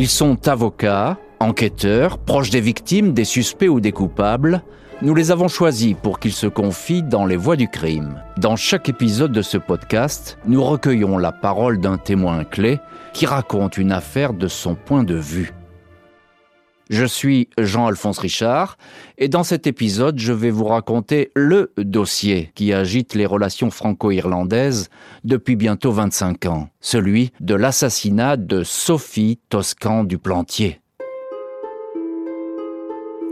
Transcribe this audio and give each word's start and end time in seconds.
Ils 0.00 0.08
sont 0.08 0.46
avocats, 0.46 1.18
enquêteurs, 1.40 2.18
proches 2.18 2.50
des 2.50 2.60
victimes, 2.60 3.14
des 3.14 3.24
suspects 3.24 3.68
ou 3.68 3.80
des 3.80 3.90
coupables. 3.90 4.62
Nous 5.02 5.12
les 5.12 5.32
avons 5.32 5.48
choisis 5.48 5.96
pour 6.00 6.20
qu'ils 6.20 6.34
se 6.34 6.46
confient 6.46 7.02
dans 7.02 7.26
les 7.26 7.34
voies 7.34 7.56
du 7.56 7.66
crime. 7.66 8.22
Dans 8.36 8.54
chaque 8.54 8.88
épisode 8.88 9.32
de 9.32 9.42
ce 9.42 9.58
podcast, 9.58 10.38
nous 10.46 10.62
recueillons 10.62 11.18
la 11.18 11.32
parole 11.32 11.80
d'un 11.80 11.98
témoin 11.98 12.44
clé 12.44 12.78
qui 13.12 13.26
raconte 13.26 13.76
une 13.76 13.90
affaire 13.90 14.34
de 14.34 14.46
son 14.46 14.76
point 14.76 15.02
de 15.02 15.16
vue. 15.16 15.52
Je 16.88 17.04
suis 17.04 17.50
Jean-Alphonse 17.58 18.18
Richard 18.18 18.78
et 19.18 19.28
dans 19.28 19.42
cet 19.42 19.66
épisode, 19.66 20.18
je 20.18 20.32
vais 20.32 20.50
vous 20.50 20.64
raconter 20.64 21.30
le 21.34 21.72
dossier 21.76 22.50
qui 22.54 22.72
agite 22.72 23.14
les 23.14 23.26
relations 23.26 23.70
franco-irlandaises 23.70 24.88
depuis 25.22 25.54
bientôt 25.54 25.92
25 25.92 26.46
ans, 26.46 26.70
celui 26.80 27.32
de 27.40 27.54
l'assassinat 27.54 28.38
de 28.38 28.62
Sophie 28.64 29.38
Toscan 29.50 30.04
du 30.04 30.16
Plantier. 30.16 30.80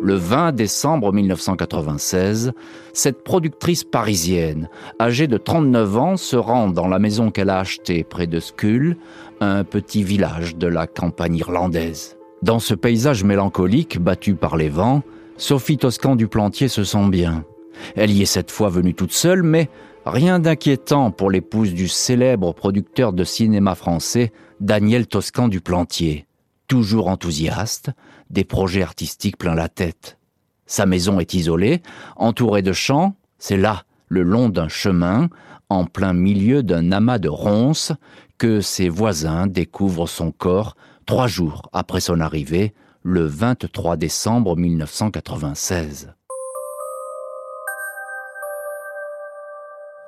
Le 0.03 0.15
20 0.15 0.53
décembre 0.53 1.11
1996, 1.15 2.53
cette 2.93 3.25
productrice 3.25 3.83
parisienne, 3.83 4.69
âgée 5.01 5.27
de 5.27 5.39
39 5.39 5.97
ans, 5.97 6.17
se 6.19 6.37
rend 6.37 6.69
dans 6.69 6.89
la 6.89 6.99
maison 6.99 7.31
qu'elle 7.31 7.49
a 7.49 7.61
achetée 7.61 8.05
près 8.05 8.27
de 8.27 8.39
Skull, 8.39 8.99
un 9.41 9.65
petit 9.65 10.03
village 10.03 10.57
de 10.57 10.67
la 10.67 10.87
campagne 10.87 11.37
irlandaise. 11.37 12.16
Dans 12.47 12.61
ce 12.61 12.75
paysage 12.75 13.25
mélancolique 13.25 13.99
battu 13.99 14.37
par 14.37 14.57
les 14.57 14.69
vents, 14.69 15.03
Sophie 15.37 15.79
Toscan 15.79 16.15
du 16.15 16.29
Plantier 16.29 16.69
se 16.69 16.85
sent 16.85 17.09
bien. 17.09 17.45
Elle 17.97 18.13
y 18.13 18.23
est 18.23 18.25
cette 18.25 18.53
fois 18.53 18.69
venue 18.69 18.95
toute 18.95 19.11
seule, 19.11 19.43
mais 19.43 19.69
rien 20.05 20.39
d'inquiétant 20.39 21.11
pour 21.11 21.29
l'épouse 21.29 21.75
du 21.75 21.89
célèbre 21.89 22.55
producteur 22.55 23.13
de 23.13 23.25
cinéma 23.25 23.75
français, 23.75 24.33
Daniel 24.61 25.09
Toscan 25.09 25.49
du 25.49 25.61
Plantier. 25.61 26.29
Toujours 26.69 27.09
enthousiaste, 27.09 27.91
des 28.31 28.45
projets 28.45 28.85
artistiques 28.85 29.39
plein 29.39 29.57
la 29.57 29.69
tête. 29.69 30.17
Sa 30.67 30.87
maison 30.87 31.19
est 31.19 31.35
isolée, 31.35 31.83
entourée 32.15 32.63
de 32.63 32.73
champs, 32.73 33.17
c'est 33.41 33.57
là, 33.57 33.83
le 34.07 34.23
long 34.23 34.51
d'un 34.51 34.69
chemin, 34.69 35.31
en 35.69 35.85
plein 35.85 36.13
milieu 36.13 36.63
d'un 36.63 36.93
amas 36.93 37.19
de 37.19 37.29
ronces, 37.29 37.93
que 38.39 38.61
ses 38.61 38.89
voisins 38.89 39.49
découvrent 39.49 40.09
son 40.09 40.31
corps 40.31 40.77
trois 41.07 41.29
jours 41.29 41.63
après 41.73 42.01
son 42.01 42.21
arrivée, 42.21 42.75
le 43.03 43.25
23 43.25 43.97
décembre 43.97 44.57
1996. 44.57 46.13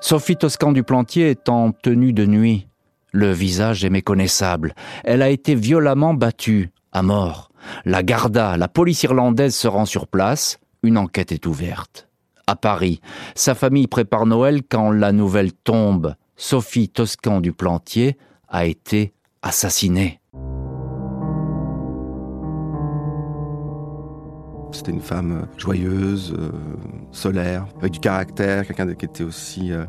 Sophie 0.01 0.37
Toscan 0.37 0.73
du 0.73 0.83
Plantier 0.83 1.31
est 1.31 1.49
en 1.49 1.73
tenue 1.73 2.13
de 2.13 2.27
nuit. 2.27 2.69
Le 3.13 3.33
visage 3.33 3.85
est 3.85 3.91
méconnaissable. 3.91 4.75
Elle 5.05 5.23
a 5.23 5.31
été 5.31 5.55
violemment 5.55 6.15
battue, 6.15 6.71
à 6.93 7.03
mort. 7.03 7.51
La 7.85 8.03
Garda, 8.03 8.57
la 8.57 8.69
police 8.69 9.03
irlandaise 9.03 9.55
se 9.55 9.69
rend 9.69 9.87
sur 9.87 10.07
place. 10.07 10.59
Une 10.83 10.99
enquête 10.99 11.33
est 11.33 11.47
ouverte. 11.47 12.09
À 12.47 12.57
Paris, 12.57 13.01
sa 13.35 13.55
famille 13.55 13.87
prépare 13.87 14.27
Noël 14.27 14.63
quand 14.69 14.91
la 14.91 15.13
nouvelle 15.13 15.53
tombe. 15.53 16.15
Sophie 16.37 16.89
Toscan 16.89 17.41
du 17.41 17.53
Plantier 17.53 18.17
a 18.49 18.67
été 18.67 19.13
assassinée. 19.43 20.18
C'était 24.73 24.93
une 24.93 25.01
femme 25.01 25.33
euh, 25.33 25.59
joyeuse, 25.59 26.35
euh, 26.39 26.51
solaire, 27.11 27.67
avec 27.79 27.93
du 27.93 28.01
caractère, 28.01 28.67
quelqu'un 28.67 28.93
qui 28.95 29.07
était 29.07 29.25
aussi 29.25 29.73
euh, 29.73 29.85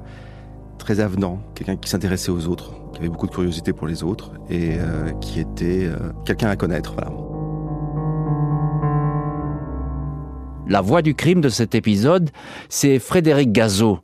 très 0.78 1.00
avenant, 1.00 1.42
quelqu'un 1.56 1.76
qui 1.76 1.90
s'intéressait 1.90 2.32
aux 2.32 2.48
autres, 2.48 2.74
qui 2.94 3.00
avait 3.00 3.10
beaucoup 3.10 3.28
de 3.28 3.32
curiosité 3.32 3.74
pour 3.74 3.88
les 3.88 4.04
autres 4.04 4.32
et 4.50 4.78
qui 5.22 5.40
était 5.40 5.90
quelqu'un 6.26 6.50
à 6.50 6.56
connaître. 6.56 6.94
Voilà. 6.94 7.12
La 10.68 10.82
voix 10.82 11.02
du 11.02 11.16
crime 11.16 11.42
de 11.42 11.50
cet 11.50 11.76
épisode, 11.76 12.30
c'est 12.70 12.98
Frédéric 13.00 13.52
Gazot. 13.52 14.00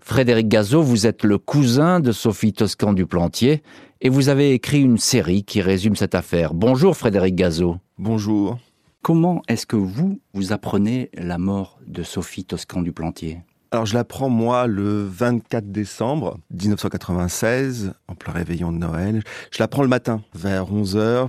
Frédéric 0.00 0.48
Gazot, 0.48 0.82
vous 0.82 1.06
êtes 1.06 1.24
le 1.24 1.38
cousin 1.38 2.00
de 2.00 2.12
Sophie 2.12 2.52
Toscan 2.52 2.92
du 2.92 3.06
Plantier 3.06 3.62
et 4.00 4.08
vous 4.08 4.28
avez 4.28 4.52
écrit 4.52 4.82
une 4.82 4.98
série 4.98 5.44
qui 5.44 5.62
résume 5.62 5.96
cette 5.96 6.14
affaire. 6.14 6.54
Bonjour 6.54 6.96
Frédéric 6.96 7.34
Gazot. 7.34 7.78
Bonjour. 7.98 8.58
Comment 9.02 9.42
est-ce 9.48 9.64
que 9.64 9.76
vous, 9.76 10.20
vous 10.34 10.52
apprenez 10.52 11.10
la 11.14 11.38
mort 11.38 11.78
de 11.86 12.02
Sophie 12.02 12.44
Toscan 12.44 12.82
du 12.82 12.92
Plantier 12.92 13.40
alors 13.70 13.84
je 13.84 13.92
l'apprends 13.92 14.30
moi 14.30 14.66
le 14.66 15.04
24 15.04 15.70
décembre 15.70 16.38
1996, 16.52 17.92
en 18.08 18.14
plein 18.14 18.32
réveillon 18.32 18.72
de 18.72 18.78
Noël. 18.78 19.22
Je 19.50 19.58
l'apprends 19.58 19.82
le 19.82 19.88
matin 19.88 20.22
vers 20.34 20.72
11h 20.72 21.28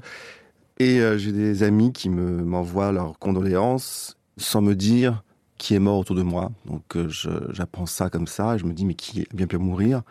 et 0.79 1.01
euh, 1.01 1.17
j'ai 1.17 1.33
des 1.33 1.63
amis 1.63 1.91
qui 1.91 2.09
me 2.09 2.41
m'envoient 2.41 2.93
leurs 2.93 3.19
condoléances 3.19 4.15
sans 4.37 4.61
me 4.61 4.73
dire 4.73 5.21
qui 5.57 5.75
est 5.75 5.79
mort 5.79 5.99
autour 5.99 6.15
de 6.15 6.21
moi. 6.21 6.53
Donc 6.65 6.95
euh, 6.95 7.09
j'apprends 7.51 7.85
ça 7.85 8.09
comme 8.09 8.27
ça 8.27 8.55
et 8.55 8.57
je 8.57 8.63
me 8.63 8.71
dis 8.71 8.85
mais 8.85 8.93
qui 8.93 9.23
a 9.23 9.35
bien 9.35 9.47
pu 9.47 9.57
mourir? 9.57 10.03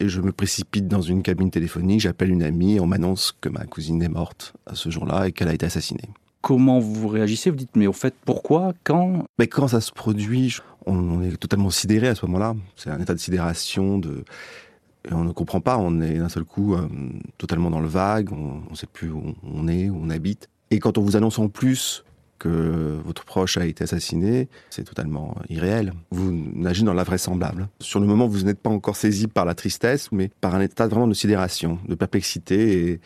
Et 0.00 0.10
je 0.10 0.20
me 0.20 0.32
précipite 0.32 0.86
dans 0.86 1.00
une 1.00 1.22
cabine 1.22 1.50
téléphonique, 1.50 2.00
j'appelle 2.00 2.30
une 2.30 2.42
amie 2.42 2.78
on 2.78 2.86
m'annonce 2.86 3.32
que 3.40 3.48
ma 3.48 3.64
cousine 3.64 4.02
est 4.02 4.10
morte 4.10 4.52
à 4.66 4.74
ce 4.74 4.90
jour-là 4.90 5.28
et 5.28 5.32
qu'elle 5.32 5.48
a 5.48 5.54
été 5.54 5.64
assassinée 5.64 6.10
comment 6.40 6.78
vous 6.78 7.08
réagissez 7.08 7.50
Vous 7.50 7.56
dites, 7.56 7.76
mais 7.76 7.86
au 7.86 7.92
fait, 7.92 8.14
pourquoi 8.24 8.72
Quand? 8.84 9.24
Mais 9.38 9.46
quand 9.46 9.68
ça 9.68 9.80
se 9.80 9.92
produit, 9.92 10.56
on, 10.86 11.22
est 11.22 11.36
totalement 11.36 11.70
sidéré 11.70 12.08
à 12.08 12.14
ce 12.14 12.26
moment-là. 12.26 12.54
C'est 12.76 12.90
un 12.90 13.00
état 13.00 13.14
de 13.14 13.18
sidération, 13.18 13.98
de... 13.98 14.24
On 15.10 15.24
ne 15.24 15.32
comprend 15.32 15.60
pas, 15.60 15.78
on 15.78 16.00
est 16.00 16.18
d'un 16.18 16.28
seul 16.28 16.44
coup 16.44 16.74
euh, 16.74 16.86
totalement 17.38 17.70
dans 17.70 17.80
le 17.80 17.88
vague, 17.88 18.30
on 18.32 18.62
ne 18.70 18.76
sait 18.76 18.86
plus 18.86 19.10
où 19.10 19.34
on 19.42 19.68
est, 19.68 19.88
où 19.88 19.98
on 20.02 20.10
habite. 20.10 20.48
Et 20.70 20.80
quand 20.80 20.98
on 20.98 21.02
vous 21.02 21.16
annonce 21.16 21.38
en 21.38 21.48
plus 21.48 22.04
que 22.38 22.98
votre 23.04 23.24
proche 23.24 23.56
a 23.56 23.66
été 23.66 23.84
assassiné, 23.84 24.48
c'est 24.70 24.84
totalement 24.84 25.36
irréel. 25.48 25.92
Vous 26.10 26.30
nagez 26.32 26.84
dans 26.84 26.94
l'invraisemblable. 26.94 27.68
Sur 27.80 28.00
le 28.00 28.06
moment, 28.06 28.28
vous 28.28 28.42
n'êtes 28.42 28.60
pas 28.60 28.70
encore 28.70 28.96
saisi 28.96 29.26
par 29.26 29.44
la 29.44 29.54
tristesse, 29.54 30.10
mais 30.12 30.30
par 30.40 30.54
un 30.54 30.60
état 30.60 30.86
vraiment 30.86 31.08
de 31.08 31.14
sidération, 31.14 31.78
de 31.88 31.94
perplexité 31.94 33.00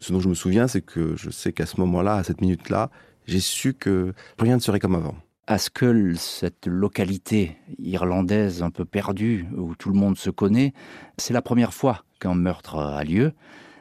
ce 0.00 0.12
dont 0.12 0.20
je 0.20 0.28
me 0.28 0.34
souviens, 0.34 0.68
c'est 0.68 0.82
que 0.82 1.16
je 1.16 1.30
sais 1.30 1.52
qu'à 1.52 1.66
ce 1.66 1.80
moment-là, 1.80 2.16
à 2.16 2.24
cette 2.24 2.40
minute-là, 2.40 2.90
j'ai 3.26 3.40
su 3.40 3.74
que 3.74 4.12
rien 4.38 4.56
ne 4.56 4.60
serait 4.60 4.80
comme 4.80 4.94
avant. 4.94 5.14
À 5.46 5.58
que 5.58 6.14
cette 6.14 6.66
localité 6.66 7.56
irlandaise 7.78 8.62
un 8.62 8.70
peu 8.70 8.84
perdue, 8.84 9.46
où 9.56 9.74
tout 9.76 9.90
le 9.90 9.96
monde 9.96 10.16
se 10.16 10.30
connaît, 10.30 10.72
c'est 11.18 11.34
la 11.34 11.42
première 11.42 11.72
fois 11.72 12.04
qu'un 12.18 12.34
meurtre 12.34 12.78
a 12.78 13.04
lieu? 13.04 13.32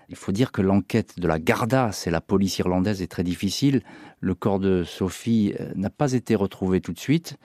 Il 0.09 0.16
faut 0.16 0.31
dire 0.31 0.52
que 0.52 0.62
l'enquête 0.62 1.20
de 1.20 1.28
la 1.28 1.40
Garda, 1.40 1.92
c'est 1.92 2.12
la 2.12 2.22
police 2.22 2.59
irlandaise, 2.59 3.02
est 3.02 3.08
très 3.08 3.24
difficile. 3.24 3.82
Le 4.20 4.36
corps 4.36 4.59
de 4.59 4.84
Sophie 4.84 5.56
euh, 5.59 5.72
n'a 5.76 5.90
pas 5.90 6.14
été 6.14 6.36
retrouvé 6.36 6.82
tout 6.82 6.94
de 6.94 7.00
suite. 7.00 7.38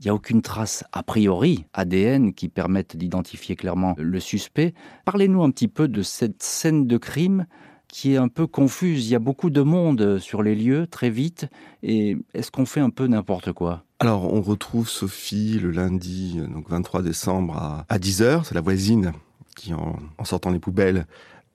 Il 0.00 0.06
n'y 0.06 0.10
a 0.10 0.14
aucune 0.14 0.42
trace 0.42 0.82
a 0.90 1.04
priori 1.04 1.64
ADN 1.74 2.34
qui 2.34 2.48
permette 2.48 2.96
d'identifier 2.96 3.54
clairement 3.54 3.94
le 3.98 4.18
suspect. 4.18 4.74
Parlez-nous 5.04 5.44
un 5.44 5.50
petit 5.52 5.68
peu 5.68 5.86
de 5.86 6.02
cette 6.02 6.42
scène 6.42 6.88
de 6.88 6.96
crime 6.96 7.46
qui 7.92 8.14
est 8.14 8.16
un 8.16 8.28
peu 8.28 8.48
confuse. 8.48 9.06
Il 9.06 9.12
y 9.12 9.14
a 9.14 9.20
beaucoup 9.20 9.50
de 9.50 9.60
monde 9.60 10.18
sur 10.18 10.42
les 10.42 10.56
lieux 10.56 10.88
très 10.88 11.10
vite. 11.10 11.46
Et 11.82 12.16
est-ce 12.32 12.50
qu'on 12.50 12.64
fait 12.64 12.80
un 12.80 12.90
peu 12.90 13.06
n'importe 13.06 13.52
quoi? 13.52 13.84
Alors, 14.00 14.32
on 14.32 14.40
retrouve 14.40 14.88
Sophie 14.88 15.60
le 15.60 15.70
lundi, 15.70 16.40
donc 16.48 16.68
23 16.70 17.02
décembre 17.02 17.84
à, 17.88 17.98
10h. 17.98 18.44
C'est 18.44 18.54
la 18.54 18.62
voisine 18.62 19.12
qui, 19.54 19.74
en, 19.74 19.98
sortant 20.24 20.50
les 20.50 20.58
poubelles 20.58 21.06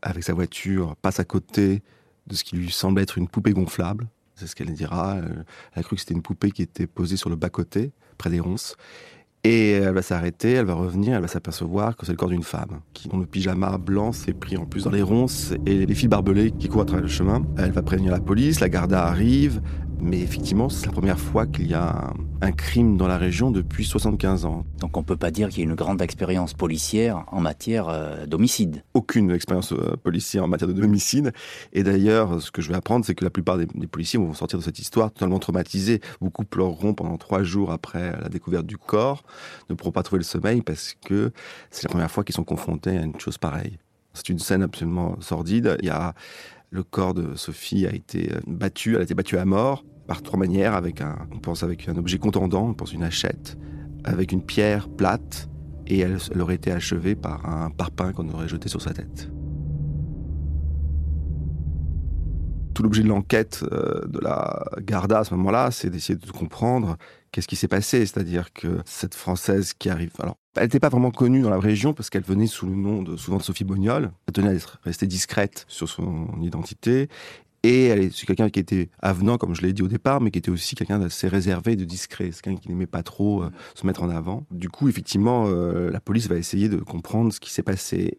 avec 0.03 0.23
sa 0.23 0.33
voiture, 0.33 0.95
passe 1.01 1.19
à 1.19 1.25
côté 1.25 1.81
de 2.27 2.35
ce 2.35 2.43
qui 2.43 2.55
lui 2.55 2.71
semble 2.71 3.01
être 3.01 3.17
une 3.17 3.27
poupée 3.27 3.51
gonflable. 3.51 4.07
C'est 4.35 4.45
ce 4.45 4.55
qu'elle 4.55 4.71
dira. 4.71 5.17
Elle 5.17 5.79
a 5.79 5.81
cru 5.81 5.95
que 5.95 6.01
c'était 6.01 6.13
une 6.13 6.21
poupée 6.21 6.51
qui 6.51 6.61
était 6.61 6.85
posée 6.85 7.17
sur 7.17 7.31
le 7.31 7.35
bas-côté, 7.35 7.91
près 8.19 8.29
des 8.29 8.39
ronces. 8.39 8.77
Et 9.43 9.71
elle 9.71 9.93
va 9.93 10.01
s'arrêter, 10.01 10.53
elle 10.53 10.65
va 10.65 10.73
revenir, 10.73 11.15
elle 11.15 11.21
va 11.21 11.27
s'apercevoir 11.27 11.95
que 11.95 12.05
c'est 12.05 12.11
le 12.11 12.17
corps 12.17 12.29
d'une 12.29 12.43
femme, 12.43 12.81
qui, 12.93 13.07
dont 13.07 13.17
le 13.17 13.25
pyjama 13.25 13.77
blanc 13.77 14.11
s'est 14.11 14.33
pris 14.33 14.57
en 14.57 14.65
plus 14.65 14.83
dans 14.83 14.91
les 14.91 15.01
ronces 15.01 15.53
et 15.65 15.85
les 15.85 15.95
fils 15.95 16.09
barbelés 16.09 16.51
qui 16.51 16.67
courent 16.67 16.81
à 16.81 16.85
travers 16.85 17.03
le 17.03 17.09
chemin. 17.09 17.43
Elle 17.57 17.71
va 17.71 17.81
prévenir 17.81 18.11
la 18.11 18.19
police, 18.19 18.59
la 18.59 18.67
garda 18.67 19.05
arrive, 19.05 19.61
mais 19.99 20.19
effectivement, 20.19 20.69
c'est 20.69 20.85
la 20.85 20.91
première 20.91 21.19
fois 21.19 21.45
qu'il 21.45 21.67
y 21.67 21.73
a 21.73 22.13
un, 22.41 22.51
crime 22.51 22.97
dans 22.97 23.07
la 23.07 23.17
région 23.17 23.51
depuis 23.51 23.85
75 23.85 24.45
ans. 24.45 24.65
Donc 24.79 24.95
on 24.95 25.01
ne 25.01 25.05
peut 25.05 25.17
pas 25.17 25.31
dire 25.31 25.49
qu'il 25.49 25.59
y 25.59 25.61
ait 25.61 25.65
une 25.65 25.75
grande 25.75 26.01
expérience 26.01 26.53
policière 26.53 27.23
en 27.31 27.41
matière 27.41 27.89
euh, 27.89 28.25
d'homicide. 28.25 28.83
Aucune 28.93 29.31
expérience 29.31 29.73
euh, 29.73 29.95
policière 30.01 30.43
en 30.43 30.47
matière 30.47 30.67
de 30.67 30.73
d'homicide. 30.73 31.33
Et 31.73 31.83
d'ailleurs, 31.83 32.41
ce 32.41 32.51
que 32.51 32.61
je 32.61 32.69
vais 32.69 32.75
apprendre, 32.75 33.05
c'est 33.05 33.15
que 33.15 33.23
la 33.23 33.29
plupart 33.29 33.57
des, 33.57 33.65
policiers 33.65 34.19
vont 34.19 34.33
sortir 34.33 34.59
de 34.59 34.63
cette 34.63 34.79
histoire 34.79 35.11
totalement 35.11 35.39
traumatisés. 35.39 36.01
Beaucoup 36.21 36.45
pleureront 36.45 36.93
pendant 36.93 37.17
trois 37.17 37.43
jours 37.43 37.71
après 37.71 38.11
la 38.21 38.29
découverte 38.29 38.65
du 38.65 38.77
corps, 38.77 39.23
ne 39.69 39.75
pourront 39.75 39.91
pas 39.91 40.03
trouver 40.03 40.19
le 40.19 40.25
sommeil 40.25 40.61
parce 40.61 40.95
que 41.05 41.31
c'est 41.71 41.83
la 41.83 41.89
première 41.89 42.11
fois 42.11 42.23
qu'ils 42.23 42.35
sont 42.35 42.43
confrontés 42.43 42.97
à 42.97 43.01
une 43.01 43.19
chose 43.19 43.37
pareille. 43.37 43.77
C'est 44.13 44.29
une 44.29 44.39
scène 44.39 44.63
absolument 44.63 45.15
sordide. 45.21 45.77
Il 45.81 45.87
y 45.87 45.91
a 45.91 46.15
le 46.69 46.83
corps 46.83 47.13
de 47.13 47.35
Sophie 47.35 47.85
a 47.85 47.93
été 47.93 48.31
euh, 48.33 48.39
battu, 48.45 48.95
elle 48.95 49.01
a 49.01 49.03
été 49.03 49.13
battue 49.13 49.37
à 49.37 49.45
mort 49.45 49.85
par 50.07 50.21
trois 50.21 50.39
manières, 50.39 50.73
avec 50.73 51.01
un, 51.01 51.27
on 51.33 51.39
pense 51.39 51.63
avec 51.63 51.89
un 51.89 51.97
objet 51.97 52.17
contendant, 52.17 52.69
on 52.69 52.73
pense 52.73 52.93
une 52.93 53.03
hachette, 53.03 53.57
avec 54.03 54.31
une 54.31 54.41
pierre 54.41 54.87
plate, 54.87 55.49
et 55.85 55.99
elle, 55.99 56.17
aurait 56.39 56.55
été 56.55 56.71
achevée 56.71 57.15
par 57.15 57.45
un 57.45 57.69
parpaing 57.69 58.13
qu'on 58.13 58.29
aurait 58.29 58.47
jeté 58.47 58.69
sur 58.69 58.81
sa 58.81 58.93
tête. 58.93 59.29
tout 62.77 62.83
l'objet 62.83 63.01
de 63.01 63.07
l'enquête 63.07 63.65
euh, 63.71 64.05
de 64.07 64.19
la 64.19 64.63
Garda 64.81 65.19
à 65.19 65.23
ce 65.23 65.33
moment-là, 65.33 65.71
c'est 65.71 65.89
d'essayer 65.89 66.15
de 66.15 66.29
comprendre 66.29 66.97
qu'est-ce 67.37 67.47
qui 67.47 67.55
s'est 67.55 67.67
passé? 67.67 67.99
C'est-à-dire 67.99 68.51
que 68.51 68.79
cette 68.83 69.13
Française 69.13 69.73
qui 69.77 69.91
arrive, 69.91 70.09
alors, 70.17 70.37
elle 70.55 70.63
n'était 70.63 70.79
pas 70.79 70.89
vraiment 70.89 71.11
connue 71.11 71.41
dans 71.41 71.51
la 71.51 71.59
région 71.59 71.93
parce 71.93 72.09
qu'elle 72.09 72.23
venait 72.23 72.47
sous 72.47 72.65
le 72.65 72.73
nom 72.73 73.03
de 73.03 73.15
souvent 73.15 73.37
de 73.37 73.43
Sophie 73.43 73.63
Bognol. 73.63 74.09
Elle 74.25 74.33
tenait 74.33 74.55
à 74.55 74.59
rester 74.81 75.05
discrète 75.05 75.63
sur 75.67 75.87
son 75.87 76.29
identité. 76.41 77.09
Et 77.61 77.85
elle 77.85 77.99
est 77.99 78.25
quelqu'un 78.25 78.49
qui 78.49 78.59
était 78.59 78.89
avenant, 79.03 79.37
comme 79.37 79.53
je 79.53 79.61
l'ai 79.61 79.71
dit 79.71 79.83
au 79.83 79.87
départ, 79.87 80.19
mais 80.19 80.31
qui 80.31 80.39
était 80.39 80.49
aussi 80.49 80.73
quelqu'un 80.73 80.97
d'assez 80.97 81.27
réservé, 81.27 81.75
de 81.75 81.85
discret. 81.85 82.31
C'est 82.31 82.41
quelqu'un 82.41 82.59
qui 82.59 82.69
n'aimait 82.69 82.87
pas 82.87 83.03
trop 83.03 83.43
euh, 83.43 83.51
se 83.75 83.85
mettre 83.85 84.01
en 84.01 84.09
avant. 84.09 84.47
Du 84.49 84.69
coup, 84.69 84.89
effectivement, 84.89 85.45
euh, 85.45 85.91
la 85.91 85.99
police 85.99 86.27
va 86.27 86.37
essayer 86.37 86.69
de 86.69 86.77
comprendre 86.77 87.31
ce 87.31 87.39
qui 87.39 87.51
s'est 87.51 87.61
passé. 87.61 88.17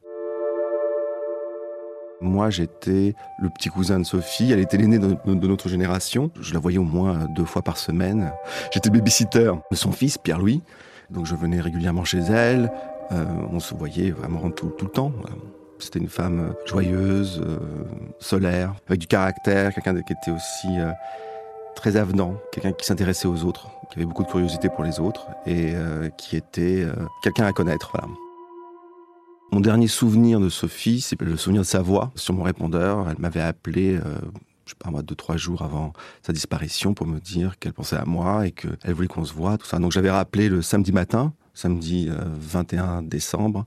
Moi, 2.21 2.51
j'étais 2.51 3.15
le 3.39 3.49
petit 3.49 3.69
cousin 3.69 4.01
de 4.01 4.05
Sophie. 4.05 4.51
Elle 4.51 4.59
était 4.59 4.77
l'aînée 4.77 4.99
de, 4.99 5.17
notre 5.25 5.69
génération. 5.69 6.31
Je 6.41 6.53
la 6.53 6.61
voyais 6.61 6.79
au 6.79 6.85
moins 6.85 7.27
deux 7.31 7.45
fois 7.45 7.63
par 7.63 7.77
semaine. 7.77 8.33
J'étais 8.73 8.91
babysitter 8.91 9.53
de 9.71 9.77
son 9.77 9.93
fils, 9.93 10.19
Pierre-Louis. 10.19 10.63
Donc, 11.11 11.27
je 11.27 11.35
venais 11.35 11.61
régulièrement 11.61 12.05
chez 12.05 12.19
elle. 12.19 12.71
Euh, 13.13 13.25
on 13.53 13.61
se 13.61 13.75
voyait 13.75 14.11
vraiment 14.11 14.51
tout, 14.51 14.73
le 14.81 14.89
temps. 14.89 15.13
C'était 15.79 16.01
une 16.01 16.09
femme 16.09 16.55
joyeuse, 16.67 17.41
euh, 17.47 17.59
solaire, 18.19 18.75
avec 18.89 19.01
du 19.01 19.07
caractère, 19.07 19.73
quelqu'un 19.73 19.95
qui 20.03 20.13
était 20.13 20.33
aussi 20.33 20.69
euh, 20.79 20.91
très 21.77 21.97
avenant, 21.97 22.35
quelqu'un 22.53 22.73
qui 22.73 22.85
s'intéressait 22.85 23.29
aux 23.29 23.45
autres, 23.45 23.69
qui 23.91 23.99
avait 23.99 24.07
beaucoup 24.07 24.25
de 24.25 24.29
curiosité 24.29 24.69
pour 24.69 24.83
les 24.85 24.99
autres 25.01 25.29
et 25.47 25.75
qui 26.19 26.37
était 26.37 26.85
quelqu'un 27.23 27.47
à 27.47 27.53
connaître. 27.53 27.93
Mon 29.51 29.61
dernier 29.61 29.89
souvenir 29.89 30.41
de 30.41 30.51
Sophie, 30.51 31.01
c'est 31.01 31.21
le 31.23 31.37
souvenir 31.39 31.63
de 31.63 31.67
sa 31.67 31.81
voix 31.81 32.13
sur 32.15 32.35
mon 32.35 32.43
répondeur. 32.43 33.09
Elle 33.09 33.19
m'avait 33.19 33.41
appelé, 33.41 33.97
euh, 33.97 34.03
je 34.67 34.71
sais 34.71 34.77
pas 34.79 34.91
moi, 34.91 35.03
deux, 35.03 35.15
trois 35.15 35.39
jours 35.39 35.63
avant 35.63 35.95
sa 36.23 36.35
disparition 36.35 36.93
pour 36.93 37.07
me 37.07 37.19
dire 37.19 37.59
qu'elle 37.59 37.73
pensait 37.73 37.97
à 37.97 38.05
moi 38.05 38.47
et 38.47 38.53
qu'elle 38.53 38.93
voulait 38.93 39.09
qu'on 39.09 39.25
se 39.25 39.33
voit, 39.33 39.57
tout 39.57 39.67
ça. 39.67 39.79
Donc 39.79 39.93
j'avais 39.93 40.11
rappelé 40.11 40.51
le 40.51 40.61
samedi 40.61 40.93
matin, 40.93 41.33
samedi 41.55 42.11
21 42.11 42.85
euh, 42.85 43.03
décembre, 43.03 43.65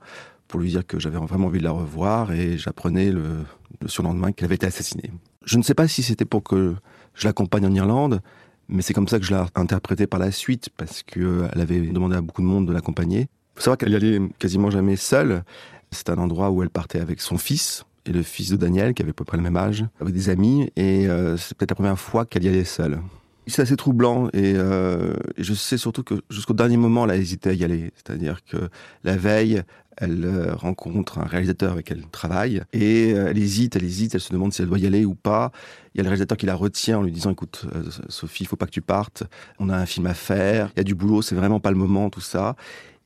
pour 0.48 0.60
lui 0.60 0.69
dire 0.69 0.86
que 0.86 1.00
j'avais 1.00 1.18
vraiment 1.18 1.48
envie 1.48 1.60
de 1.60 1.63
la 1.63 1.72
revoir 1.72 2.31
et 2.31 2.60
j'apprenais 2.60 3.12
le, 3.12 3.44
le 3.81 3.88
surlendemain 3.88 4.31
qu'elle 4.31 4.45
avait 4.45 4.56
été 4.56 4.68
assassinée. 4.68 5.12
Je 5.45 5.57
ne 5.57 5.63
sais 5.63 5.74
pas 5.74 5.88
si 5.88 6.04
c'était 6.04 6.25
pour 6.25 6.44
que 6.44 6.75
je 7.16 7.28
l'accompagne 7.28 7.66
en 7.66 7.74
Irlande, 7.74 8.22
mais 8.69 8.83
c'est 8.83 8.94
comme 8.94 9.07
ça 9.07 9.18
que 9.18 9.25
je 9.25 9.33
l'ai 9.33 9.42
interprété 9.56 10.06
par 10.06 10.19
la 10.19 10.31
suite, 10.31 10.69
parce 10.78 11.01
qu'elle 11.01 11.24
euh, 11.24 11.48
avait 11.54 11.80
demandé 11.80 12.16
à 12.16 12.22
beaucoup 12.22 12.44
de 12.44 12.48
monde 12.48 12.68
de 12.68 12.72
l'accompagner 12.72 13.28
faut 13.56 13.62
savoir 13.62 13.77
qu'elle 13.77 13.92
y 13.92 13.95
allait 13.95 14.19
quasiment 14.39 14.69
jamais 14.69 14.95
seule. 14.95 15.44
C'est 15.92 16.09
un 16.09 16.18
endroit 16.18 16.51
où 16.51 16.63
elle 16.63 16.69
partait 16.69 17.00
avec 17.00 17.21
son 17.21 17.38
fils 17.38 17.86
et 18.06 18.12
le 18.12 18.24
fils 18.24 18.50
de 18.50 18.56
Daniel, 18.56 18.94
qui 18.94 19.01
avait 19.01 19.12
à 19.12 19.13
peu 19.13 19.25
près 19.25 19.38
le 19.38 19.44
même 19.44 19.57
âge, 19.57 19.86
avec 20.00 20.13
des 20.13 20.30
amis. 20.30 20.71
Et 20.75 21.07
euh, 21.07 21.38
c'est 21.38 21.56
peut-être 21.56 21.71
la 21.71 21.75
première 21.75 22.00
fois 22.00 22.25
qu'elle 22.25 22.44
y 22.44 22.48
allait 22.48 22.63
seule. 22.63 23.00
C'est 23.48 23.63
assez 23.63 23.75
troublant 23.75 24.30
euh, 24.36 25.15
et, 25.36 25.44
je 25.44 25.53
sais 25.53 25.77
surtout 25.77 26.03
que 26.03 26.21
jusqu'au 26.30 26.53
dernier 26.53 26.77
moment, 26.77 27.03
elle 27.06 27.12
a 27.12 27.18
hésité 27.18 27.50
à 27.50 27.53
y 27.53 27.63
aller. 27.63 27.92
C'est-à-dire 27.95 28.45
que 28.45 28.69
la 29.03 29.18
veille, 29.18 29.63
elle 29.97 30.24
euh, 30.24 30.56
rencontre 30.56 31.19
un 31.19 31.25
réalisateur 31.25 31.74
avec 31.74 31.88
qui 31.88 31.94
elle 31.94 32.06
travaille 32.12 32.62
et 32.71 33.09
elle 33.09 33.38
hésite, 33.38 33.75
elle 33.75 33.83
hésite, 33.83 34.15
elle 34.15 34.21
se 34.21 34.31
demande 34.31 34.54
si 34.54 34.62
elle 34.62 34.69
doit 34.69 34.80
y 34.80 34.88
aller 34.88 35.04
ou 35.04 35.15
pas. 35.15 35.51
Il 35.94 35.97
y 35.97 36.00
a 36.00 36.04
le 36.04 36.09
réalisateur 36.09 36.38
qui 36.38 36.45
la 36.45 36.56
retient 36.56 37.00
en 37.00 37.01
lui 37.01 37.12
disant 37.12 37.31
"Écoute, 37.31 37.65
Sophie, 38.07 38.44
il 38.44 38.47
faut 38.47 38.56
pas 38.56 38.68
que 38.68 38.71
tu 38.71 38.81
partes. 38.81 39.24
On 39.59 39.69
a 39.69 39.75
un 39.75 39.86
film 39.86 40.06
à 40.06 40.13
faire. 40.13 40.69
Il 40.75 40.80
y 40.80 40.81
a 40.81 40.86
du 40.86 40.95
boulot, 40.95 41.21
c'est 41.21 41.36
vraiment 41.36 41.59
pas 41.59 41.71
le 41.71 41.77
moment, 41.77 42.09
tout 42.09 42.21
ça." 42.21 42.56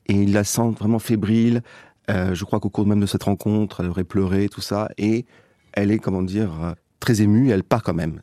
Et 0.08 0.14
il 0.14 0.32
la 0.32 0.44
sent 0.44 0.70
vraiment 0.78 0.98
fébrile. 0.98 1.62
Euh, 2.10 2.34
je 2.34 2.44
crois 2.44 2.60
qu'au 2.60 2.70
cours 2.70 2.86
même 2.86 3.00
de 3.00 3.06
cette 3.06 3.24
rencontre, 3.24 3.80
elle 3.80 3.90
aurait 3.90 4.04
pleuré, 4.04 4.48
tout 4.48 4.60
ça, 4.60 4.88
et 4.98 5.26
elle 5.72 5.90
est, 5.90 5.98
comment 5.98 6.22
dire, 6.22 6.50
euh, 6.62 6.72
très 7.00 7.22
émue, 7.22 7.48
et 7.48 7.52
elle 7.52 7.64
part 7.64 7.82
quand 7.82 7.94
même. 7.94 8.20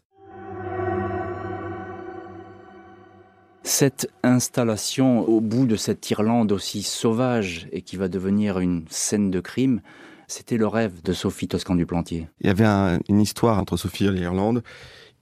Cette 3.64 4.10
installation 4.24 5.22
au 5.22 5.40
bout 5.40 5.66
de 5.66 5.78
cette 5.78 6.10
Irlande 6.10 6.52
aussi 6.52 6.84
sauvage 6.84 7.68
et 7.72 7.82
qui 7.82 7.96
va 7.96 8.10
devenir 8.10 8.60
une 8.60 8.84
scène 8.90 9.32
de 9.32 9.40
crime, 9.40 9.82
c'était 10.28 10.58
le 10.58 10.68
rêve 10.68 11.02
de 11.02 11.14
Sophie 11.14 11.48
Toscan 11.48 11.76
du 11.76 11.86
Plantier. 11.86 12.28
Il 12.42 12.48
y 12.48 12.50
avait 12.50 13.00
une 13.08 13.22
histoire 13.22 13.60
entre 13.60 13.78
Sophie 13.78 14.06
et 14.06 14.12
l'Irlande 14.12 14.64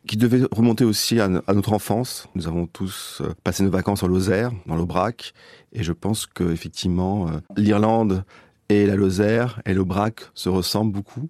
qui 0.07 0.17
devait 0.17 0.45
remonter 0.51 0.83
aussi 0.83 1.19
à, 1.19 1.27
notre 1.27 1.73
enfance. 1.73 2.27
Nous 2.35 2.47
avons 2.47 2.65
tous 2.65 3.21
euh, 3.21 3.33
passé 3.43 3.63
nos 3.63 3.69
vacances 3.69 4.03
en 4.03 4.07
Lozère, 4.07 4.51
dans 4.65 4.75
l'Aubrac, 4.75 5.33
et 5.73 5.83
je 5.83 5.93
pense 5.93 6.25
que 6.25 6.51
effectivement 6.51 7.27
euh, 7.27 7.39
l'Irlande 7.55 8.23
et 8.69 8.85
la 8.85 8.95
Lozère 8.95 9.61
et 9.65 9.73
l'Aubrac 9.73 10.31
se 10.33 10.49
ressemblent 10.49 10.91
beaucoup. 10.91 11.29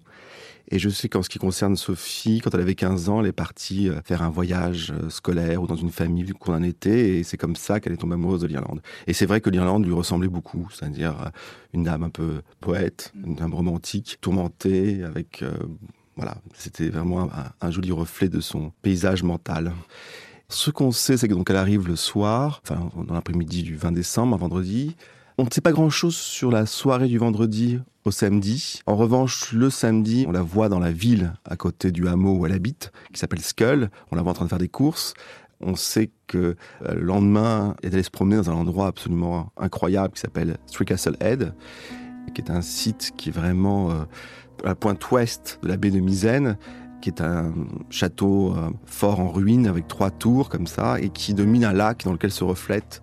Et 0.70 0.78
je 0.78 0.88
sais 0.88 1.10
qu'en 1.10 1.22
ce 1.22 1.28
qui 1.28 1.38
concerne 1.38 1.76
Sophie, 1.76 2.40
quand 2.42 2.54
elle 2.54 2.62
avait 2.62 2.74
15 2.74 3.10
ans, 3.10 3.20
elle 3.20 3.26
est 3.26 3.32
partie 3.32 3.90
euh, 3.90 4.00
faire 4.04 4.22
un 4.22 4.30
voyage 4.30 4.94
scolaire 5.10 5.62
ou 5.62 5.66
dans 5.66 5.76
une 5.76 5.90
famille 5.90 6.32
qu'on 6.40 6.54
en 6.54 6.62
était, 6.62 7.18
et 7.18 7.24
c'est 7.24 7.36
comme 7.36 7.56
ça 7.56 7.78
qu'elle 7.78 7.92
est 7.92 7.98
tombée 7.98 8.14
amoureuse 8.14 8.40
de 8.40 8.46
l'Irlande. 8.46 8.80
Et 9.06 9.12
c'est 9.12 9.26
vrai 9.26 9.42
que 9.42 9.50
l'Irlande 9.50 9.84
lui 9.84 9.92
ressemblait 9.92 10.28
beaucoup, 10.28 10.68
c'est-à-dire 10.72 11.30
une 11.74 11.82
dame 11.82 12.04
un 12.04 12.10
peu 12.10 12.40
poète, 12.60 13.12
une 13.22 13.34
dame 13.34 13.52
romantique, 13.52 14.16
tourmentée, 14.22 15.02
avec 15.02 15.44
voilà, 16.16 16.36
c'était 16.54 16.88
vraiment 16.88 17.28
un, 17.60 17.70
joli 17.70 17.92
reflet 17.92 18.28
de 18.28 18.40
son 18.40 18.72
paysage 18.82 19.22
mental. 19.22 19.72
Ce 20.48 20.70
qu'on 20.70 20.92
sait, 20.92 21.16
c'est 21.16 21.28
que 21.28 21.34
donc 21.34 21.48
elle 21.48 21.56
arrive 21.56 21.88
le 21.88 21.96
soir, 21.96 22.60
enfin 22.64 22.90
dans 23.06 23.14
l'après-midi 23.14 23.62
du 23.62 23.76
20 23.76 23.92
décembre, 23.92 24.34
un 24.34 24.38
vendredi. 24.38 24.96
On 25.38 25.44
ne 25.44 25.50
sait 25.50 25.62
pas 25.62 25.72
grand-chose 25.72 26.14
sur 26.14 26.50
la 26.50 26.66
soirée 26.66 27.08
du 27.08 27.16
vendredi 27.16 27.80
au 28.04 28.10
samedi. 28.10 28.82
En 28.86 28.96
revanche, 28.96 29.52
le 29.52 29.70
samedi, 29.70 30.26
on 30.28 30.32
la 30.32 30.42
voit 30.42 30.68
dans 30.68 30.78
la 30.78 30.92
ville 30.92 31.32
à 31.46 31.56
côté 31.56 31.90
du 31.90 32.06
hameau 32.06 32.36
où 32.36 32.46
elle 32.46 32.52
habite, 32.52 32.92
qui 33.12 33.18
s'appelle 33.18 33.40
Skull. 33.40 33.90
On 34.10 34.16
la 34.16 34.22
voit 34.22 34.32
en 34.32 34.34
train 34.34 34.44
de 34.44 34.50
faire 34.50 34.58
des 34.58 34.68
courses. 34.68 35.14
On 35.60 35.76
sait 35.76 36.10
que 36.26 36.56
euh, 36.84 36.94
le 36.94 37.02
lendemain, 37.02 37.76
elle 37.82 37.90
est 37.90 37.94
allée 37.94 38.02
se 38.02 38.10
promener 38.10 38.36
dans 38.36 38.50
un 38.50 38.54
endroit 38.54 38.88
absolument 38.88 39.52
incroyable 39.56 40.14
qui 40.14 40.20
s'appelle 40.20 40.58
Three 40.70 40.84
Castle 40.84 41.16
Head, 41.20 41.54
qui 42.32 42.40
est 42.40 42.50
un 42.50 42.62
site 42.62 43.12
qui 43.16 43.28
est 43.28 43.32
vraiment 43.32 43.90
euh, 43.90 44.04
à 44.64 44.68
la 44.68 44.74
pointe 44.74 45.10
ouest 45.10 45.58
de 45.62 45.68
la 45.68 45.76
baie 45.76 45.90
de 45.90 46.00
Misaine, 46.00 46.56
qui 47.00 47.10
est 47.10 47.20
un 47.20 47.52
château 47.90 48.54
euh, 48.54 48.70
fort 48.86 49.20
en 49.20 49.28
ruine 49.28 49.66
avec 49.66 49.88
trois 49.88 50.10
tours 50.10 50.48
comme 50.48 50.66
ça 50.66 51.00
et 51.00 51.08
qui 51.08 51.34
domine 51.34 51.64
un 51.64 51.72
lac 51.72 52.04
dans 52.04 52.12
lequel 52.12 52.30
se 52.30 52.44
reflète 52.44 53.02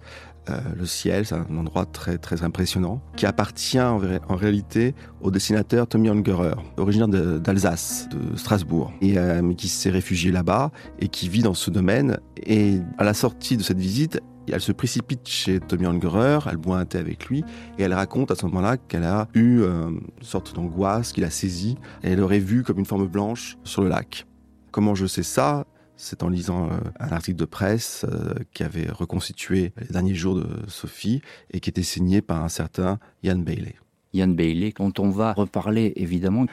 euh, 0.49 0.57
le 0.77 0.85
ciel. 0.85 1.25
C'est 1.25 1.35
un 1.35 1.57
endroit 1.57 1.85
très 1.85 2.17
très 2.17 2.43
impressionnant 2.43 3.01
qui 3.15 3.25
appartient 3.25 3.79
en, 3.79 3.99
réalité 4.29 4.95
au 5.21 5.31
dessinateur 5.31 5.87
Tommy 5.87 6.09
Ungerer, 6.09 6.55
originaire 6.77 7.07
d'Alsace, 7.07 8.07
de, 8.09 8.37
Strasbourg, 8.37 8.93
et 9.01 9.17
qui 9.57 9.67
s'est 9.67 9.89
réfugié 9.89 10.31
là-bas 10.31 10.71
et 10.99 11.09
qui 11.09 11.27
vit 11.27 11.41
dans 11.41 11.53
ce 11.53 11.69
domaine. 11.69 12.19
Et 12.45 12.79
à 12.97 13.03
la 13.03 13.13
sortie 13.13 13.57
de 13.57 13.63
cette 13.63 13.79
visite, 13.79 14.21
elle 14.53 14.61
se 14.61 14.71
précipite 14.71 15.27
chez 15.27 15.59
Tommy 15.59 15.85
Ungerer, 15.85 16.39
elle 16.49 16.57
boit 16.57 16.77
un 16.77 16.85
thé 16.85 16.97
avec 16.97 17.27
lui, 17.27 17.43
et 17.77 17.83
elle 17.83 17.93
raconte 17.93 18.31
à 18.31 18.35
ce 18.35 18.45
moment-là 18.45 18.77
qu'elle 18.77 19.03
a 19.03 19.27
eu 19.33 19.61
euh, 19.61 19.89
une 19.89 20.01
sorte 20.21 20.55
d'angoisse 20.55 21.11
qu'il 21.11 21.23
a 21.23 21.29
saisie, 21.29 21.77
et 22.03 22.11
elle 22.11 22.21
aurait 22.21 22.39
vu 22.39 22.63
comme 22.63 22.79
une 22.79 22.85
forme 22.85 23.07
blanche 23.07 23.57
sur 23.63 23.81
le 23.81 23.89
lac. 23.89 24.25
Comment 24.71 24.95
je 24.95 25.05
sais 25.05 25.23
ça? 25.23 25.65
C'est 25.95 26.23
en 26.23 26.29
lisant 26.29 26.67
euh, 26.67 26.77
un 26.99 27.09
article 27.09 27.37
de 27.37 27.45
presse 27.45 28.05
euh, 28.09 28.33
qui 28.53 28.63
avait 28.63 28.89
reconstitué 28.89 29.73
les 29.77 29.87
derniers 29.87 30.15
jours 30.15 30.35
de 30.35 30.47
Sophie 30.67 31.21
et 31.51 31.59
qui 31.59 31.69
était 31.69 31.83
signé 31.83 32.21
par 32.21 32.43
un 32.43 32.49
certain 32.49 32.99
Ian 33.23 33.39
Bailey. 33.39 33.75
Ian 34.13 34.29
Bailey, 34.29 34.73
dont 34.77 34.93
on 34.97 35.09
va 35.09 35.33
reparler 35.33 35.93
évidemment. 35.95 36.45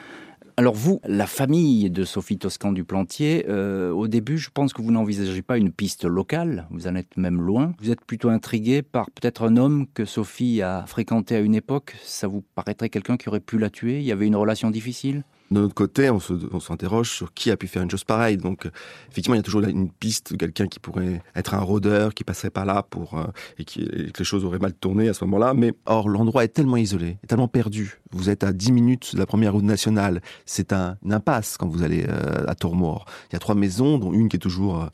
Alors 0.59 0.73
vous, 0.73 0.99
la 1.03 1.27
famille 1.27 1.91
de 1.91 2.03
Sophie 2.03 2.39
Toscan 2.39 2.71
du 2.71 2.83
Plantier, 2.83 3.45
euh, 3.47 3.91
au 3.91 4.07
début, 4.07 4.39
je 4.39 4.49
pense 4.51 4.73
que 4.73 4.81
vous 4.81 4.91
n'envisagez 4.91 5.43
pas 5.43 5.59
une 5.59 5.71
piste 5.71 6.03
locale, 6.03 6.65
vous 6.71 6.87
en 6.87 6.95
êtes 6.95 7.15
même 7.15 7.39
loin. 7.39 7.73
Vous 7.79 7.91
êtes 7.91 8.03
plutôt 8.03 8.29
intrigué 8.29 8.81
par 8.81 9.05
peut-être 9.11 9.43
un 9.43 9.55
homme 9.55 9.85
que 9.93 10.03
Sophie 10.03 10.63
a 10.63 10.83
fréquenté 10.87 11.35
à 11.35 11.41
une 11.41 11.53
époque. 11.53 11.95
Ça 12.01 12.27
vous 12.27 12.43
paraîtrait 12.55 12.89
quelqu'un 12.89 13.17
qui 13.17 13.29
aurait 13.29 13.39
pu 13.39 13.59
la 13.59 13.69
tuer? 13.69 13.99
Il 13.99 14.05
y 14.05 14.11
avait 14.11 14.25
une 14.25 14.35
relation 14.35 14.71
difficile? 14.71 15.25
De 15.49 15.61
notre 15.61 15.73
côté, 15.73 16.09
on, 16.09 16.19
s'interroge 16.59 17.09
sur 17.09 17.33
qui 17.33 17.51
a 17.51 17.57
pu 17.57 17.67
faire 17.67 17.81
une 17.81 17.89
chose 17.89 18.03
pareille. 18.03 18.37
Donc, 18.37 18.69
effectivement, 19.09 19.35
il 19.35 19.39
y 19.39 19.39
a 19.39 19.43
toujours 19.43 19.63
une 19.63 19.89
piste 19.89 20.33
de 20.33 20.37
quelqu'un 20.37 20.67
qui 20.67 20.79
pourrait 20.79 21.21
être 21.35 21.53
un 21.53 21.59
rôdeur, 21.59 22.13
qui 22.13 22.23
passerait 22.23 22.49
par 22.49 22.65
là 22.65 22.83
pour 22.83 23.17
euh, 23.17 23.25
et, 23.57 23.63
qui, 23.63 23.85
que 23.85 24.19
les 24.19 24.25
choses 24.25 24.43
auraient 24.43 24.59
mal 24.59 24.73
tourné 24.73 25.07
à 25.07 25.13
ce 25.13 25.23
moment-là. 25.25 25.53
Mais 25.53 25.73
or, 25.85 26.09
l'endroit 26.09 26.43
est 26.43 26.49
tellement 26.49 26.77
isolé, 26.77 27.17
est 27.23 27.27
tellement 27.27 27.47
perdu. 27.47 28.01
Vous 28.11 28.29
êtes 28.29 28.43
à 28.43 28.51
10 28.51 28.71
minutes 28.73 29.15
de 29.15 29.19
la 29.19 29.25
première 29.25 29.53
route 29.53 29.63
nationale. 29.63 30.21
C'est 30.45 30.73
un, 30.73 30.97
impasse 31.09 31.57
quand 31.57 31.67
vous 31.67 31.83
allez 31.83 32.05
euh, 32.07 32.45
à 32.47 32.55
Tourmort. 32.55 33.05
Il 33.29 33.33
y 33.33 33.35
a 33.37 33.39
trois 33.39 33.55
maisons, 33.55 33.97
dont 33.97 34.11
une 34.11 34.27
qui 34.27 34.35
est 34.35 34.39
toujours 34.39 34.83
euh, 34.83 34.87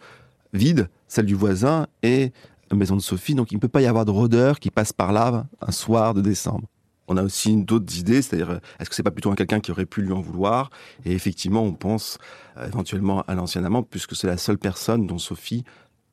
vide, 0.54 0.90
celle 1.08 1.26
du 1.26 1.36
voisin 1.36 1.88
et 2.04 2.32
la 2.70 2.78
maison 2.78 2.96
de 2.96 3.02
Sophie. 3.02 3.34
Donc, 3.34 3.52
il 3.52 3.56
ne 3.56 3.60
peut 3.60 3.68
pas 3.68 3.82
y 3.82 3.88
avoir 3.88 4.06
de 4.06 4.12
rôdeur 4.12 4.60
qui 4.60 4.70
passe 4.70 4.94
par 4.94 5.12
là 5.14 5.48
un 5.62 5.72
soir 5.72 6.14
de 6.14 6.22
décembre. 6.22 6.68
On 7.08 7.18
a 7.18 7.24
aussi 7.24 7.56
d'autres 7.56 7.98
idées, 7.98 8.22
c'est-à-dire 8.22 8.60
est-ce 8.80 8.90
que 8.90 8.96
c'est 8.96 9.04
pas 9.04 9.12
plutôt 9.12 9.32
un 9.32 9.36
quelqu'un 9.36 9.60
qui 9.60 9.72
aurait 9.72 9.86
pu 9.86 10.02
lui 10.02 10.14
en 10.14 10.22
vouloir? 10.22 10.70
Et 11.06 11.12
effectivement, 11.14 11.64
on 11.64 11.74
pense 11.74 12.18
euh, 12.58 12.68
éventuellement 12.68 13.22
à 13.24 13.36
l'ancien 13.36 13.64
amant, 13.64 13.84
puisque 13.84 14.16
c'est 14.16 14.28
la 14.28 14.38
seule 14.38 14.58
personne 14.58 15.08
dont 15.08 15.18
Sophie 15.18 15.64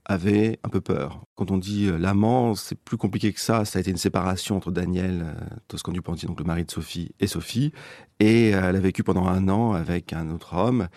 avait 0.05 0.59
un 0.65 0.69
peu 0.69 0.81
peur. 0.81 1.21
Quand 1.37 1.51
on 1.51 1.59
dit 1.59 1.87
euh, 1.87 1.97
l'amant, 1.97 2.55
c'est 2.55 2.79
plus 2.79 2.97
compliqué 2.97 3.33
que 3.33 3.41
ça. 3.41 3.65
Ça 3.65 3.79
a 3.79 3.81
été 3.81 3.91
une 3.91 3.97
séparation 3.97 4.57
entre 4.57 4.73
Daniel 4.73 5.23
euh, 5.25 5.45
Toscan 5.69 5.93
Duplantier, 5.93 6.27
donc 6.27 6.41
le 6.41 6.47
mari 6.47 6.65
de 6.65 6.71
Sophie, 6.71 7.13
et 7.21 7.27
Sophie. 7.27 7.73
Et 8.19 8.49
elle 8.51 8.77
a 8.77 8.81
vécu 8.81 9.03
pendant 9.05 9.27
un 9.27 9.49
an 9.49 9.73
avec 9.73 10.13
un 10.13 10.31
autre 10.31 10.55
homme. 10.55 10.89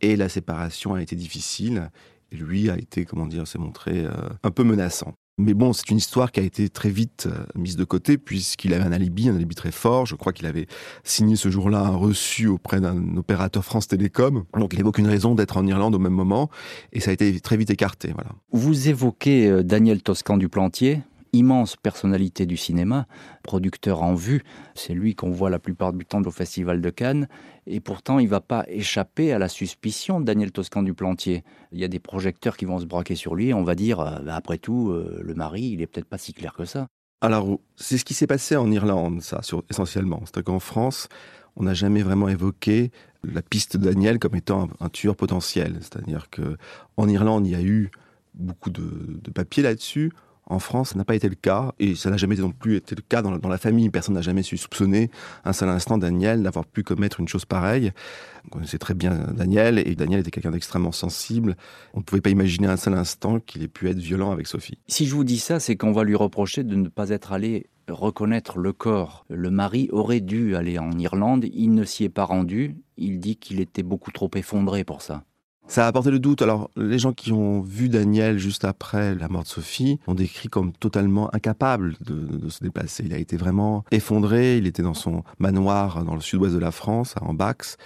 Et 0.00 0.16
la 0.16 0.28
séparation 0.28 0.94
a 0.94 1.02
été 1.02 1.16
difficile. 1.16 1.90
Et 2.32 2.36
lui 2.36 2.70
a 2.70 2.76
été, 2.76 3.04
comment 3.04 3.26
dire, 3.26 3.46
s'est 3.46 3.58
montré 3.58 4.04
euh, 4.04 4.10
un 4.42 4.50
peu 4.50 4.64
menaçant. 4.64 5.14
Mais 5.38 5.52
bon, 5.52 5.74
c'est 5.74 5.90
une 5.90 5.98
histoire 5.98 6.32
qui 6.32 6.40
a 6.40 6.42
été 6.42 6.70
très 6.70 6.88
vite 6.88 7.28
euh, 7.30 7.44
mise 7.54 7.76
de 7.76 7.84
côté 7.84 8.16
puisqu'il 8.16 8.72
avait 8.72 8.84
un 8.84 8.92
alibi, 8.92 9.28
un 9.28 9.36
alibi 9.36 9.54
très 9.54 9.70
fort. 9.70 10.06
Je 10.06 10.14
crois 10.14 10.32
qu'il 10.32 10.46
avait 10.46 10.66
signé 11.04 11.36
ce 11.36 11.50
jour-là 11.50 11.80
un 11.80 11.94
reçu 11.94 12.46
auprès 12.46 12.80
d'un 12.80 13.18
opérateur 13.18 13.62
France 13.62 13.86
Télécom. 13.86 14.44
Donc 14.54 14.72
il 14.72 14.78
n'avait 14.78 14.88
aucune 14.88 15.06
raison 15.06 15.34
d'être 15.34 15.58
en 15.58 15.66
Irlande 15.66 15.94
au 15.94 15.98
même 15.98 16.14
moment 16.14 16.48
et 16.94 17.00
ça 17.00 17.10
a 17.10 17.14
été 17.14 17.38
très 17.40 17.58
vite 17.58 17.68
écarté. 17.68 18.12
Voilà. 18.14 18.30
Vous 18.52 18.88
évoquez 18.88 19.48
euh, 19.48 19.62
Daniel 19.62 20.02
Toscan 20.02 20.38
du 20.38 20.48
Plantier 20.48 21.02
immense 21.36 21.76
personnalité 21.76 22.46
du 22.46 22.56
cinéma, 22.56 23.06
producteur 23.42 24.02
en 24.02 24.14
vue. 24.14 24.42
C'est 24.74 24.94
lui 24.94 25.14
qu'on 25.14 25.30
voit 25.30 25.50
la 25.50 25.58
plupart 25.58 25.92
du 25.92 26.04
temps 26.04 26.22
au 26.22 26.30
Festival 26.30 26.80
de 26.80 26.90
Cannes. 26.90 27.28
Et 27.66 27.80
pourtant, 27.80 28.18
il 28.18 28.24
ne 28.24 28.30
va 28.30 28.40
pas 28.40 28.64
échapper 28.68 29.32
à 29.32 29.38
la 29.38 29.48
suspicion 29.48 30.20
de 30.20 30.24
Daniel 30.24 30.52
Toscan 30.52 30.82
du 30.82 30.94
Plantier. 30.94 31.44
Il 31.72 31.78
y 31.78 31.84
a 31.84 31.88
des 31.88 31.98
projecteurs 31.98 32.56
qui 32.56 32.64
vont 32.64 32.78
se 32.78 32.86
braquer 32.86 33.16
sur 33.16 33.34
lui. 33.34 33.52
On 33.52 33.64
va 33.64 33.74
dire, 33.74 34.00
euh, 34.00 34.20
bah, 34.20 34.36
après 34.36 34.58
tout, 34.58 34.90
euh, 34.90 35.20
le 35.22 35.34
mari, 35.34 35.70
il 35.72 35.80
est 35.80 35.86
peut-être 35.86 36.08
pas 36.08 36.18
si 36.18 36.32
clair 36.32 36.54
que 36.54 36.64
ça. 36.64 36.86
Alors, 37.20 37.58
c'est 37.76 37.98
ce 37.98 38.04
qui 38.04 38.14
s'est 38.14 38.26
passé 38.26 38.56
en 38.56 38.70
Irlande, 38.70 39.22
ça, 39.22 39.40
essentiellement. 39.70 40.20
C'est-à-dire 40.24 40.44
qu'en 40.44 40.60
France, 40.60 41.08
on 41.56 41.64
n'a 41.64 41.74
jamais 41.74 42.02
vraiment 42.02 42.28
évoqué 42.28 42.90
la 43.24 43.42
piste 43.42 43.76
de 43.76 43.84
Daniel 43.84 44.18
comme 44.18 44.36
étant 44.36 44.68
un, 44.80 44.88
tueur 44.88 45.16
potentiel. 45.16 45.78
C'est-à-dire 45.80 46.28
que 46.30 46.56
en 46.96 47.08
Irlande, 47.08 47.46
il 47.46 47.52
y 47.52 47.56
a 47.56 47.62
eu 47.62 47.90
beaucoup 48.34 48.70
de, 48.70 49.18
de 49.22 49.30
papiers 49.30 49.62
là-dessus. 49.62 50.12
En 50.46 50.60
France, 50.60 50.90
ça 50.90 50.94
n'a 50.96 51.04
pas 51.04 51.16
été 51.16 51.28
le 51.28 51.34
cas, 51.34 51.72
et 51.80 51.96
ça 51.96 52.08
n'a 52.08 52.16
jamais 52.16 52.36
non 52.36 52.52
plus 52.52 52.76
été 52.76 52.94
le 52.94 53.02
cas 53.02 53.20
dans 53.20 53.48
la, 53.48 53.58
famille. 53.58 53.90
Personne 53.90 54.14
n'a 54.14 54.22
jamais 54.22 54.42
su 54.42 54.56
soupçonner 54.56 55.10
un 55.44 55.52
seul 55.52 55.68
instant 55.68 55.98
Daniel 55.98 56.42
d'avoir 56.42 56.66
pu 56.66 56.84
commettre 56.84 57.18
une 57.18 57.26
chose 57.26 57.44
pareille. 57.44 57.90
On 58.46 58.50
connaissait 58.50 58.78
très 58.78 58.94
bien 58.94 59.26
Daniel, 59.34 59.78
et 59.78 59.96
Daniel 59.96 60.20
était 60.20 60.30
quelqu'un 60.30 60.52
d'extrêmement 60.52 60.92
sensible. 60.92 61.56
On 61.94 61.98
ne 61.98 62.04
pouvait 62.04 62.20
pas 62.20 62.30
imaginer 62.30 62.68
un 62.68 62.76
seul 62.76 62.94
instant 62.94 63.40
qu'il 63.40 63.64
ait 63.64 63.68
pu 63.68 63.88
être 63.88 63.98
violent 63.98 64.30
avec 64.30 64.46
Sophie. 64.46 64.78
Si 64.86 65.06
je 65.06 65.14
vous 65.14 65.24
dis 65.24 65.38
ça, 65.38 65.58
c'est 65.58 65.76
qu'on 65.76 65.92
va 65.92 66.04
lui 66.04 66.14
reprocher 66.14 66.62
de 66.62 66.76
ne 66.76 66.88
pas 66.88 67.10
être 67.10 67.32
allé 67.32 67.66
reconnaître 67.88 68.58
le 68.58 68.72
corps. 68.72 69.24
Le 69.28 69.50
mari 69.50 69.88
aurait 69.90 70.20
dû 70.20 70.56
aller 70.56 70.78
en 70.78 70.92
Irlande, 70.92 71.46
il 71.52 71.72
ne 71.72 71.84
s'y 71.84 72.04
est 72.04 72.08
pas 72.08 72.24
rendu, 72.24 72.76
il 72.96 73.20
dit 73.20 73.36
qu'il 73.36 73.60
était 73.60 73.82
beaucoup 73.82 74.12
trop 74.12 74.30
effondré 74.34 74.84
pour 74.84 75.02
ça. 75.02 75.24
Ça 75.68 75.84
a 75.84 75.88
apporté 75.88 76.12
le 76.12 76.20
doute. 76.20 76.42
Alors, 76.42 76.70
les 76.76 76.98
gens 76.98 77.12
qui 77.12 77.32
ont 77.32 77.60
vu 77.60 77.88
Daniel 77.88 78.38
juste 78.38 78.64
après 78.64 79.16
la 79.16 79.28
mort 79.28 79.42
de 79.42 79.48
Sophie 79.48 79.98
ont 80.06 80.14
décrit 80.14 80.48
comme 80.48 80.72
totalement 80.72 81.34
incapable 81.34 81.96
de, 82.00 82.48
se 82.48 82.62
déplacer. 82.62 83.02
Il 83.04 83.12
a 83.12 83.18
été 83.18 83.36
vraiment 83.36 83.84
effondré. 83.90 84.58
Il 84.58 84.66
était 84.66 84.82
dans 84.82 84.94
son 84.94 85.24
manoir 85.40 86.04
dans 86.04 86.14
le 86.14 86.20
sud-ouest 86.20 86.54
de 86.54 86.60
la 86.60 86.70
France, 86.70 87.14
à 87.16 87.24
Ambax. 87.24 87.78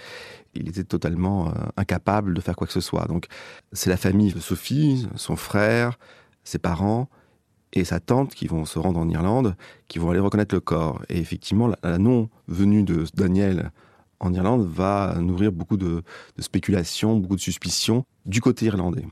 Il 0.53 0.69
était 0.69 0.83
totalement 0.83 1.47
euh, 1.47 1.51
incapable 1.75 2.35
de 2.35 2.41
faire 2.41 2.55
quoi 2.55 2.67
que 2.67 2.73
ce 2.73 2.81
soit. 2.81 3.05
Donc, 3.07 3.25
c'est 3.73 3.89
la 3.89 3.97
famille 3.97 4.31
de 4.31 4.39
Sophie, 4.39 5.07
son 5.15 5.35
frère, 5.35 5.97
ses 6.43 6.59
parents 6.59 7.09
et 7.73 7.83
sa 7.83 7.99
tante 7.99 8.35
qui 8.35 8.47
vont 8.47 8.65
se 8.65 8.77
rendre 8.77 8.99
en 8.99 9.09
Irlande, 9.09 9.55
qui 9.87 9.97
vont 9.97 10.11
aller 10.11 10.19
reconnaître 10.19 10.53
le 10.53 10.61
corps. 10.61 11.01
Et 11.09 11.17
effectivement, 11.17 11.71
la 11.83 11.97
non-venue 11.97 12.83
de 12.83 13.05
Daniel 13.15 13.71
en 14.21 14.33
Irlande 14.33 14.67
va 14.71 15.15
nourrir 15.19 15.51
beaucoup 15.51 15.77
de, 15.77 16.03
spéculations, 16.39 17.17
beaucoup 17.17 17.35
de 17.35 17.41
suspicions 17.41 18.05
du 18.25 18.39
côté 18.39 18.67
irlandais. 18.67 19.05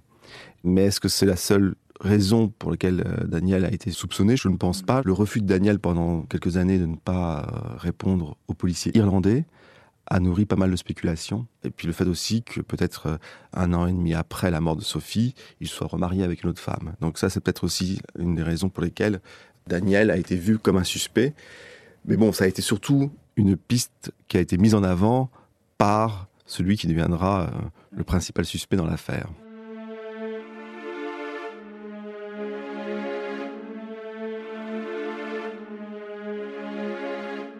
Mais 0.64 0.86
est-ce 0.86 1.00
que 1.00 1.10
c'est 1.10 1.26
la 1.26 1.36
seule 1.36 1.76
raison 2.00 2.48
pour 2.48 2.72
laquelle 2.72 3.04
euh, 3.06 3.26
Daniel 3.26 3.66
a 3.66 3.72
été 3.72 3.92
soupçonné? 3.92 4.38
Je 4.38 4.48
ne 4.48 4.56
pense 4.56 4.84
pas. 4.84 5.02
Le 5.04 5.14
refus 5.14 5.42
de 5.42 5.48
Daniel 5.48 5.80
pendant 5.80 6.22
quelques 6.22 6.58
années 6.58 6.78
de 6.78 6.86
ne 6.86 6.96
pas 6.96 7.42
euh, 7.42 7.78
répondre 7.78 8.38
aux 8.48 8.54
policiers 8.54 8.96
irlandais 8.96 9.46
a 10.12 10.20
nourri 10.20 10.46
pas 10.46 10.56
mal 10.56 10.72
de 10.72 10.76
spéculations. 10.76 11.46
Et 11.64 11.70
puis 11.70 11.88
le 11.88 11.94
fait 11.94 12.06
aussi 12.06 12.44
que 12.44 12.62
peut-être 12.62 13.08
euh, 13.08 13.18
un 13.54 13.74
an 13.74 13.88
et 13.88 13.92
demi 13.92 14.14
après 14.14 14.52
la 14.52 14.62
mort 14.62 14.76
de 14.76 14.84
Sophie, 14.84 15.34
il 15.60 15.68
soit 15.68 15.88
remarié 15.88 16.24
avec 16.24 16.44
une 16.44 16.50
autre 16.50 16.62
femme. 16.62 16.94
Donc 17.02 17.18
ça, 17.18 17.30
c'est 17.30 17.40
peut-être 17.40 17.64
aussi 17.64 18.00
une 18.18 18.36
des 18.36 18.44
raisons 18.44 18.70
pour 18.70 18.84
lesquelles 18.84 19.22
Daniel 19.68 20.12
a 20.12 20.18
été 20.18 20.36
vu 20.36 20.60
comme 20.60 20.78
un 20.78 20.84
suspect. 20.84 21.34
Mais 22.06 22.16
bon, 22.16 22.32
ça 22.32 22.46
a 22.46 22.48
été 22.48 22.62
surtout 22.62 23.12
une 23.40 23.56
piste 23.56 24.12
qui 24.28 24.38
a 24.38 24.42
été 24.42 24.58
mise 24.58 24.76
en 24.76 24.84
avant 24.84 25.30
par 25.78 26.28
celui 26.46 26.78
qui 26.78 26.88
deviendra 26.88 27.44
euh, 27.44 27.48
le 27.92 28.04
principal 28.04 28.46
suspect 28.46 28.76
dans 28.76 28.86
l'affaire. 28.86 29.30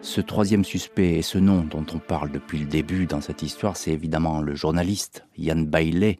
Ce 0.02 0.22
troisième 0.22 0.64
suspect 0.64 1.16
et 1.16 1.22
ce 1.22 1.36
nom 1.36 1.62
dont 1.62 1.84
on 1.92 1.98
parle 1.98 2.32
depuis 2.32 2.58
le 2.58 2.64
début 2.64 3.04
dans 3.04 3.20
cette 3.20 3.42
histoire, 3.42 3.76
c'est 3.76 3.90
évidemment 3.90 4.40
le 4.40 4.54
journaliste 4.54 5.26
Yann 5.36 5.66
Bailey. 5.66 6.18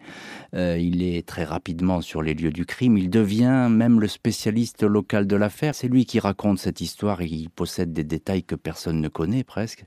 Euh, 0.55 0.77
il 0.79 1.03
est 1.03 1.27
très 1.27 1.45
rapidement 1.45 2.03
sur 2.03 2.21
les 2.21 2.35
lieux 2.35 2.51
du 2.51 2.67
crime. 2.67 2.99
Il 2.99 3.09
devient 3.09 3.69
même 3.71 3.99
le 3.99 4.07
spécialiste 4.07 4.83
local 4.83 5.27
de 5.27 5.35
l'affaire. 5.35 5.75
C'est 5.75 5.89
lui 5.89 6.05
qui 6.05 6.21
raconte 6.21 6.59
cette 6.59 6.83
histoire 6.83 7.23
et 7.23 7.27
il 7.27 7.49
possède 7.49 7.95
des 7.95 8.05
détails 8.05 8.43
que 8.43 8.55
personne 8.55 9.01
ne 9.01 9.09
connaît 9.09 9.45
presque. 9.45 9.87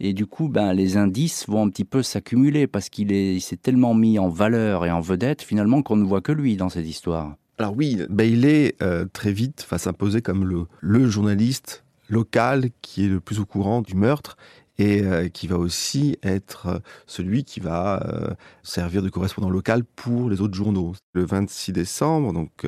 Et 0.00 0.14
du 0.14 0.24
coup, 0.24 0.48
ben, 0.48 0.72
les 0.72 0.96
indices 0.96 1.46
vont 1.46 1.66
un 1.66 1.68
petit 1.68 1.84
peu 1.84 2.02
s'accumuler 2.02 2.66
parce 2.66 2.88
qu'il 2.88 3.40
s'est 3.42 3.56
tellement 3.56 3.92
mis 3.92 4.18
en 4.18 4.30
valeur 4.30 4.86
et 4.86 4.90
en 4.90 5.00
vedette 5.00 5.42
finalement 5.42 5.82
qu'on 5.82 5.96
ne 5.96 6.04
voit 6.04 6.22
que 6.22 6.32
lui 6.32 6.56
dans 6.56 6.70
cette 6.70 6.88
histoire. 6.88 7.36
Alors 7.58 7.74
oui, 7.76 7.98
Bailey, 8.08 8.74
euh, 8.82 9.04
très 9.12 9.32
vite, 9.32 9.66
va 9.70 9.78
s'imposer 9.78 10.20
comme 10.20 10.44
le, 10.44 10.64
le 10.80 11.06
journaliste 11.06 11.85
local 12.08 12.70
qui 12.82 13.04
est 13.04 13.08
le 13.08 13.20
plus 13.20 13.40
au 13.40 13.46
courant 13.46 13.82
du 13.82 13.94
meurtre 13.94 14.36
et 14.78 15.02
euh, 15.02 15.28
qui 15.28 15.46
va 15.46 15.56
aussi 15.56 16.18
être 16.22 16.66
euh, 16.66 16.78
celui 17.06 17.44
qui 17.44 17.60
va 17.60 18.02
euh, 18.06 18.34
servir 18.62 19.02
de 19.02 19.08
correspondant 19.08 19.50
local 19.50 19.84
pour 19.84 20.28
les 20.28 20.40
autres 20.40 20.54
journaux. 20.54 20.94
Le 21.14 21.24
26 21.24 21.72
décembre, 21.72 22.32
donc 22.32 22.66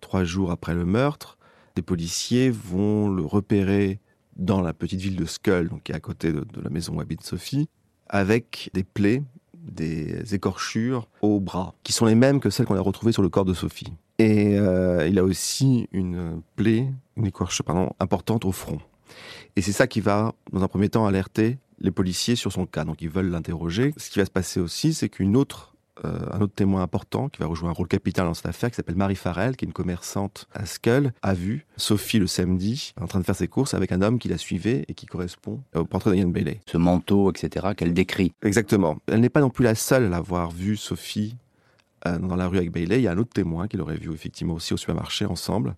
trois 0.00 0.24
jours 0.24 0.50
après 0.50 0.74
le 0.74 0.84
meurtre, 0.84 1.38
des 1.74 1.82
policiers 1.82 2.50
vont 2.50 3.08
le 3.08 3.24
repérer 3.24 4.00
dans 4.36 4.60
la 4.60 4.72
petite 4.72 5.00
ville 5.00 5.16
de 5.16 5.24
Skull, 5.24 5.68
donc 5.68 5.84
qui 5.84 5.92
est 5.92 5.94
à 5.94 6.00
côté 6.00 6.32
de, 6.32 6.44
la 6.62 6.70
maison 6.70 6.94
où 6.94 7.00
habite 7.00 7.22
Sophie, 7.22 7.68
avec 8.08 8.70
des 8.74 8.84
plaies, 8.84 9.22
des 9.54 10.34
écorchures 10.34 11.08
au 11.22 11.40
bras, 11.40 11.74
qui 11.82 11.92
sont 11.92 12.06
les 12.06 12.14
mêmes 12.14 12.40
que 12.40 12.50
celles 12.50 12.66
qu'on 12.66 12.76
a 12.76 12.80
retrouvées 12.80 13.12
sur 13.12 13.22
le 13.22 13.28
corps 13.28 13.46
de 13.46 13.54
Sophie. 13.54 13.92
Et 14.18 14.54
il 14.54 15.18
a 15.18 15.24
aussi 15.24 15.88
une 15.92 16.40
plaie 16.56 16.88
une 17.16 17.26
écorche 17.26 17.62
pardon, 17.62 17.90
importante 17.98 18.44
au 18.44 18.52
front. 18.52 18.78
Et 19.56 19.62
c'est 19.62 19.72
ça 19.72 19.86
qui 19.86 20.00
va, 20.00 20.34
dans 20.52 20.62
un 20.62 20.68
premier 20.68 20.88
temps, 20.88 21.06
alerter 21.06 21.58
les 21.80 21.90
policiers 21.90 22.36
sur 22.36 22.52
son 22.52 22.66
cas. 22.66 22.84
Donc 22.84 23.02
ils 23.02 23.08
veulent 23.08 23.30
l'interroger. 23.30 23.94
Ce 23.96 24.10
qui 24.10 24.18
va 24.18 24.24
se 24.24 24.30
passer 24.30 24.60
aussi, 24.60 24.94
c'est 24.94 25.08
qu'une 25.08 25.36
autre 25.36 25.72
euh, 26.04 26.18
un 26.30 26.42
autre 26.42 26.52
témoin 26.54 26.82
important 26.82 27.30
qui 27.30 27.40
va 27.40 27.46
rejouer 27.46 27.70
un 27.70 27.72
rôle 27.72 27.88
capital 27.88 28.26
dans 28.26 28.34
cette 28.34 28.44
affaire, 28.44 28.70
qui 28.70 28.76
s'appelle 28.76 28.96
Marie 28.96 29.14
Farrell, 29.14 29.56
qui 29.56 29.64
est 29.64 29.68
une 29.68 29.72
commerçante 29.72 30.46
à 30.52 30.66
Skull, 30.66 31.12
a 31.22 31.32
vu 31.32 31.64
Sophie 31.78 32.18
le 32.18 32.26
samedi 32.26 32.92
en 33.00 33.06
train 33.06 33.18
de 33.18 33.24
faire 33.24 33.34
ses 33.34 33.48
courses 33.48 33.72
avec 33.72 33.92
un 33.92 34.02
homme 34.02 34.18
qui 34.18 34.28
la 34.28 34.36
suivait 34.36 34.84
et 34.88 34.94
qui 34.94 35.06
correspond 35.06 35.62
au 35.74 35.84
portrait 35.84 36.14
d'Ian 36.14 36.28
Bailey. 36.28 36.60
Ce 36.66 36.76
manteau, 36.76 37.30
etc., 37.30 37.68
qu'elle 37.74 37.94
décrit. 37.94 38.34
Exactement. 38.42 38.98
Elle 39.06 39.20
n'est 39.20 39.30
pas 39.30 39.40
non 39.40 39.48
plus 39.48 39.64
la 39.64 39.74
seule 39.74 40.12
à 40.12 40.18
avoir 40.18 40.50
vu 40.50 40.76
Sophie 40.76 41.34
euh, 41.34 41.45
dans 42.12 42.36
la 42.36 42.48
rue 42.48 42.58
avec 42.58 42.70
Bailey. 42.70 42.98
Il 42.98 43.02
y 43.02 43.08
a 43.08 43.12
un 43.12 43.18
autre 43.18 43.32
témoin 43.32 43.68
qui 43.68 43.76
l'aurait 43.76 43.96
vu 43.96 44.12
effectivement 44.12 44.54
aussi 44.54 44.74
au 44.74 44.76
supermarché 44.76 45.24
ensemble. 45.24 45.76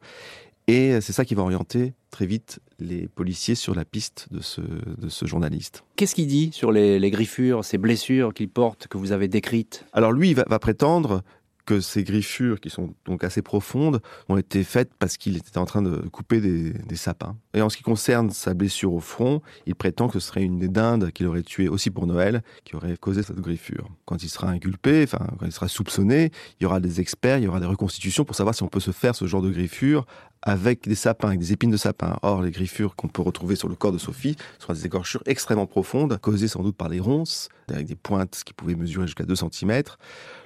Et 0.69 1.01
c'est 1.01 1.15
ça 1.15 1.25
qui 1.25 1.35
va 1.35 1.43
orienter 1.43 1.95
très 2.11 2.27
vite 2.27 2.61
les 2.79 3.09
policiers 3.09 3.55
sur 3.55 3.75
la 3.75 3.87
piste 3.87 4.29
de 4.31 4.41
ce, 4.41 4.61
de 4.61 5.09
ce 5.09 5.25
journaliste. 5.25 5.83
Qu'est-ce 5.97 6.15
qu'il 6.15 6.27
dit 6.27 6.51
sur 6.53 6.73
les, 6.73 7.11
griffures, 7.11 7.65
ces 7.65 7.79
blessures 7.79 8.35
qu'il 8.35 8.51
porte, 8.51 8.87
que 8.87 8.99
vous 8.99 9.13
avez 9.13 9.29
décrites? 9.29 9.87
Alors 9.95 10.13
lui, 10.13 10.31
il 10.31 10.37
va 10.37 10.59
prétendre 10.59 11.23
que 11.69 11.81
ces 11.81 12.03
griffures, 12.03 12.61
qui 12.61 12.71
sont 12.71 12.95
donc 13.05 13.25
assez 13.25 13.43
profondes, 13.43 14.01
ont 14.31 14.39
été 14.39 14.65
faites 14.65 14.91
parce 14.99 15.19
qu'il 15.19 15.37
était 15.37 15.59
en 15.59 15.67
train 15.67 15.83
de 15.83 15.99
couper 16.09 16.41
des, 16.41 16.97
sapins. 16.97 17.37
Et 17.53 17.61
en 17.61 17.69
ce 17.69 17.77
qui 17.77 17.83
concerne 17.83 18.31
sa 18.31 18.55
blessure 18.55 18.95
au 18.95 19.01
front, 19.01 19.43
il 19.67 19.75
prétend 19.75 20.09
que 20.09 20.19
ce 20.19 20.29
serait 20.29 20.43
une 20.43 20.59
des 20.59 20.69
dindes 20.69 21.11
qu'il 21.13 21.27
aurait 21.27 21.43
tué 21.43 21.69
aussi 21.69 21.91
pour 21.91 22.07
Noël, 22.07 22.43
qui 22.65 22.75
aurait 22.75 22.97
causé 22.97 23.23
cette 23.23 23.41
griffure. 23.41 23.91
Quand 24.07 24.23
il 24.23 24.31
sera 24.31 24.49
inculpé, 24.49 25.03
enfin, 25.05 25.27
quand 25.39 25.45
il 25.45 25.53
sera 25.53 25.69
soupçonné, 25.69 26.33
il 26.59 26.63
y 26.63 26.67
aura 26.67 26.81
des 26.81 27.03
experts, 27.03 27.37
il 27.37 27.45
y 27.45 27.49
aura 27.49 27.61
des 27.61 27.67
reconstitutions 27.67 28.25
pour 28.25 28.35
savoir 28.35 28.55
si 28.55 28.63
on 28.63 28.69
peut 28.69 28.81
se 28.81 28.91
faire 28.91 29.15
ce 29.15 29.27
genre 29.27 29.43
de 29.43 29.51
griffure 29.51 30.07
avec 30.41 30.89
des 30.89 30.95
sapins, 30.95 31.29
avec 31.29 31.41
des 31.41 31.53
épines 31.53 31.71
de 31.71 31.77
sapin. 31.77 32.17
Or, 32.23 32.41
les 32.41 32.51
griffures 32.51 32.97
qu'on 32.97 33.09
peut 33.09 33.23
retrouver 33.23 33.57
sur 33.57 33.69
le 33.69 33.75
corps 33.75 33.93
de 33.93 33.99
Sophie 33.99 34.37
sont 34.59 34.73
des 34.73 34.87
écorchures 34.87 35.23
extrêmement 35.27 35.67
profondes, 35.67 36.17
causées 36.19 36.49
sans 36.49 36.63
doute 36.63 36.77
par 36.77 36.89
les 36.89 37.01
ronces, 37.01 37.51
avec 37.69 37.87
des 37.87 37.97
pointes 37.97 38.43
qui 38.45 38.55
pouvaient 38.55 38.75
mesurer 38.75 39.07
jusqu'à 39.07 39.25
2 39.25 39.35
cm. 39.35 39.83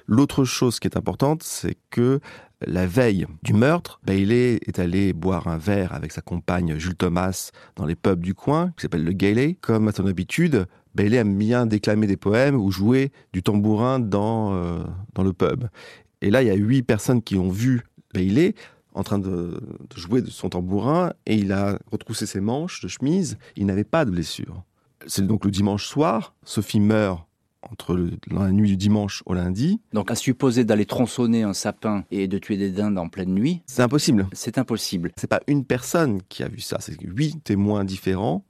L'autre 0.07 0.45
chose 0.45 0.81
qui 0.81 0.89
est 0.89 0.97
importante, 0.97 1.43
c'est 1.43 1.77
que 1.91 2.21
la 2.67 2.87
veille 2.87 3.27
du 3.43 3.55
meurtre, 3.55 4.01
Bailey 4.05 4.61
est 4.67 4.79
allé 4.79 5.13
boire 5.13 5.49
un 5.49 5.59
verre 5.59 5.93
avec 5.93 6.13
sa 6.13 6.21
compagne 6.21 6.79
Jules 6.79 6.95
Thomas 6.95 7.51
dans 7.77 7.87
les 7.87 7.97
pubs 7.97 8.21
du 8.21 8.35
coin, 8.35 8.73
qui 8.77 8.83
s'appelle 8.83 9.05
le 9.05 9.13
Gailey. 9.13 9.57
Comme 9.61 9.89
à 9.89 9.93
son 9.93 10.07
habitude, 10.07 10.67
Bailey 10.95 11.17
aime 11.17 11.37
bien 11.37 11.67
déclamer 11.67 12.07
des 12.07 12.17
poèmes 12.17 12.57
ou 12.57 12.71
jouer 12.71 13.13
du 13.33 13.43
tambourin 13.43 13.99
dans, 13.99 14.55
euh, 14.55 14.83
dans 15.15 15.23
le 15.23 15.33
pub. 15.33 15.65
Et 16.21 16.31
là, 16.31 16.43
il 16.43 16.49
y 16.49 16.51
a 16.51 16.55
huit 16.55 16.83
personnes 16.83 17.23
qui 17.23 17.37
ont 17.37 17.51
vu 17.51 17.83
Bailey 18.15 18.55
en 18.95 19.03
train 19.03 19.19
de, 19.19 19.61
de, 19.91 19.97
jouer 19.97 20.21
de 20.21 20.31
son 20.31 20.51
tambourin 20.51 21.13
et 21.27 21.37
il 21.37 21.53
a 21.53 21.79
retroussé 21.91 22.27
ses 22.27 22.41
manches 22.41 22.81
de 22.83 22.89
chemise. 22.89 23.39
Il 23.57 23.67
n'avait 23.67 23.85
pas 23.85 24.05
de 24.05 24.11
blessure. 24.11 24.63
C'est 25.07 25.27
donc 25.27 25.45
le 25.45 25.51
dimanche 25.51 25.87
soir. 25.87 26.35
Sophie 26.45 26.79
meurt 26.79 27.27
entre 27.71 27.95
le, 27.95 28.11
dans 28.29 28.43
la 28.43 28.53
nuit 28.53 28.69
du 28.71 28.77
dimanche 28.77 29.23
au 29.27 29.35
lundi. 29.35 29.81
Donc 29.93 30.11
à 30.11 30.15
supposer 30.15 30.65
d'aller 30.65 30.87
tronçonner 30.87 31.43
un 31.43 31.53
sapin 31.55 32.05
et 32.11 32.29
de 32.29 32.39
tuer 32.39 32.57
des 32.57 32.71
dindes 32.71 32.99
en 32.99 33.09
pleine 33.09 33.33
nuit, 33.35 33.63
C'est 33.67 33.83
impossible. 33.83 34.27
c'est 34.33 34.59
impossible. 34.59 35.13
C'est 35.17 35.27
pas 35.29 35.41
une 35.47 35.65
personne 35.65 36.21
qui 36.29 36.43
a 36.43 36.49
vu 36.49 36.61
ça, 36.61 36.79
c'est 36.81 37.01
huit 37.01 37.43
témoins 37.45 37.85
différents 37.85 38.45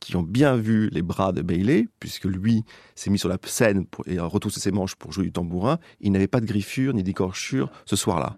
qui 0.00 0.16
ont 0.16 0.22
bien 0.22 0.56
vu 0.56 0.88
les 0.90 1.00
bras 1.02 1.30
de 1.30 1.42
Bailey, 1.42 1.86
puisque 2.00 2.24
lui 2.24 2.64
s'est 2.96 3.08
mis 3.08 3.20
sur 3.20 3.28
la 3.28 3.38
scène 3.44 3.86
pour, 3.86 4.04
et 4.08 4.18
a 4.18 4.24
retroussé 4.24 4.58
ses 4.58 4.72
manches 4.72 4.96
pour 4.96 5.12
jouer 5.12 5.24
du 5.24 5.30
tambourin. 5.32 5.78
Il 6.00 6.10
n'avait 6.10 6.26
pas 6.26 6.40
de 6.40 6.46
griffure 6.46 6.92
ni 6.92 7.04
d'écorchure 7.04 7.70
ce 7.86 7.94
soir-là. 7.94 8.36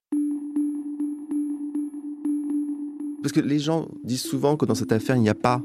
Parce 3.23 3.33
que 3.33 3.40
les 3.40 3.59
gens 3.59 3.88
disent 4.04 4.23
souvent 4.23 4.59
que 4.59 4.66
dans 4.66 4.75
cette 4.75 4.93
affaire, 4.93 5.16
il 5.16 5.23
n'y 5.23 5.31
a 5.31 5.35
pas 5.35 5.62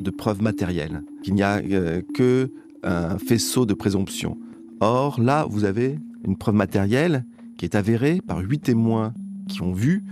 de 0.00 0.10
preuves 0.10 0.40
matérielles, 0.40 1.02
qu'il 1.22 1.34
n'y 1.34 1.42
a 1.42 1.58
euh, 1.58 2.00
que 2.14 2.50
un 2.86 3.18
faisceau 3.18 3.66
de 3.66 3.74
présomption. 3.74 4.38
Or, 4.80 5.20
là, 5.20 5.46
vous 5.48 5.64
avez 5.64 5.98
une 6.24 6.36
preuve 6.36 6.54
matérielle 6.54 7.24
qui 7.58 7.64
est 7.64 7.74
avérée 7.74 8.20
par 8.26 8.38
huit 8.38 8.60
témoins 8.60 9.12
qui 9.48 9.62
ont 9.62 9.72
vu. 9.72 10.04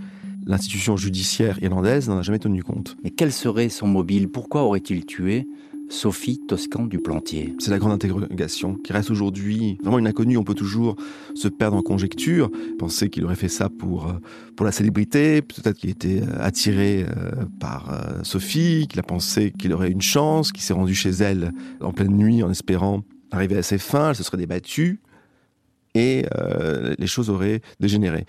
L'institution 0.45 0.95
judiciaire 0.95 1.61
irlandaise 1.63 2.07
n'en 2.07 2.17
a 2.17 2.21
jamais 2.21 2.39
tenu 2.39 2.61
compte. 2.63 2.97
Mais 3.03 3.09
quel 3.09 3.31
serait 3.31 3.69
son 3.69 3.87
mobile? 3.87 4.29
Pourquoi 4.29 4.63
aurait-il 4.63 5.05
tué? 5.05 5.47
Sophie 5.89 6.39
Toscan 6.47 6.85
du 6.85 6.99
Plantier 6.99 7.55
C'est 7.59 7.71
la 7.71 7.77
grande 7.77 7.91
interrogation 7.91 8.75
qui 8.75 8.93
reste 8.93 9.11
aujourd'hui 9.11 9.77
vraiment 9.81 9.99
une 9.99 10.07
inconnue. 10.07 10.37
On 10.37 10.43
peut 10.43 10.55
toujours 10.55 10.95
se 11.35 11.47
perdre 11.47 11.77
en 11.77 11.81
conjecture, 11.81 12.49
penser 12.79 13.09
qu'il 13.09 13.23
aurait 13.25 13.35
fait 13.35 13.49
ça 13.49 13.69
pour, 13.69 14.07
euh, 14.07 14.13
pour 14.55 14.65
la 14.65 14.71
célébrité, 14.71 15.41
peut-être 15.41 15.77
qu'il 15.77 15.89
était 15.89 16.21
euh, 16.21 16.39
attiré 16.39 17.05
euh, 17.05 17.45
par 17.59 17.91
Sophie, 18.23 18.87
qu'il 18.89 18.99
a 18.99 19.03
pensé 19.03 19.51
qu'il 19.51 19.73
aurait 19.73 19.91
une 19.91 20.01
chance, 20.01 20.51
qu'il 20.51 20.63
s'est 20.63 20.73
rendu 20.73 20.95
chez 20.95 21.11
elle 21.11 21.51
en 21.81 21.91
pleine 21.91 22.15
nuit 22.15 22.43
en 22.43 22.51
espérant 22.51 23.03
arriver 23.31 23.57
à 23.57 23.63
ses 23.63 23.77
fins, 23.77 24.09
elle 24.09 24.15
se 24.15 24.23
serait 24.23 24.37
débattue 24.37 24.99
et 25.93 26.25
les 26.99 27.07
choses 27.07 27.29
auraient 27.29 27.61
dégénéré. 27.79 28.25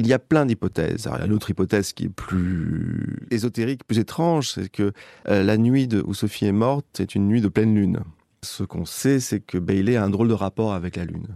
Il 0.00 0.06
y 0.06 0.14
a 0.14 0.18
plein 0.18 0.46
d'hypothèses. 0.46 1.06
Alors, 1.06 1.18
il 1.18 1.20
y 1.20 1.24
a 1.24 1.26
une 1.26 1.34
autre 1.34 1.50
hypothèse 1.50 1.92
qui 1.92 2.04
est 2.04 2.08
plus 2.08 3.26
ésotérique, 3.30 3.84
plus 3.86 3.98
étrange, 3.98 4.52
c'est 4.52 4.70
que 4.70 4.92
euh, 5.28 5.42
la 5.42 5.58
nuit 5.58 5.88
où 6.06 6.14
Sophie 6.14 6.46
est 6.46 6.52
morte, 6.52 6.86
c'est 6.94 7.14
une 7.14 7.28
nuit 7.28 7.42
de 7.42 7.48
pleine 7.48 7.74
lune. 7.74 8.00
Ce 8.42 8.62
qu'on 8.62 8.86
sait, 8.86 9.20
c'est 9.20 9.40
que 9.40 9.58
Bailey 9.58 9.96
a 9.96 10.04
un 10.04 10.08
drôle 10.08 10.28
de 10.28 10.34
rapport 10.34 10.72
avec 10.72 10.96
la 10.96 11.04
lune. 11.04 11.26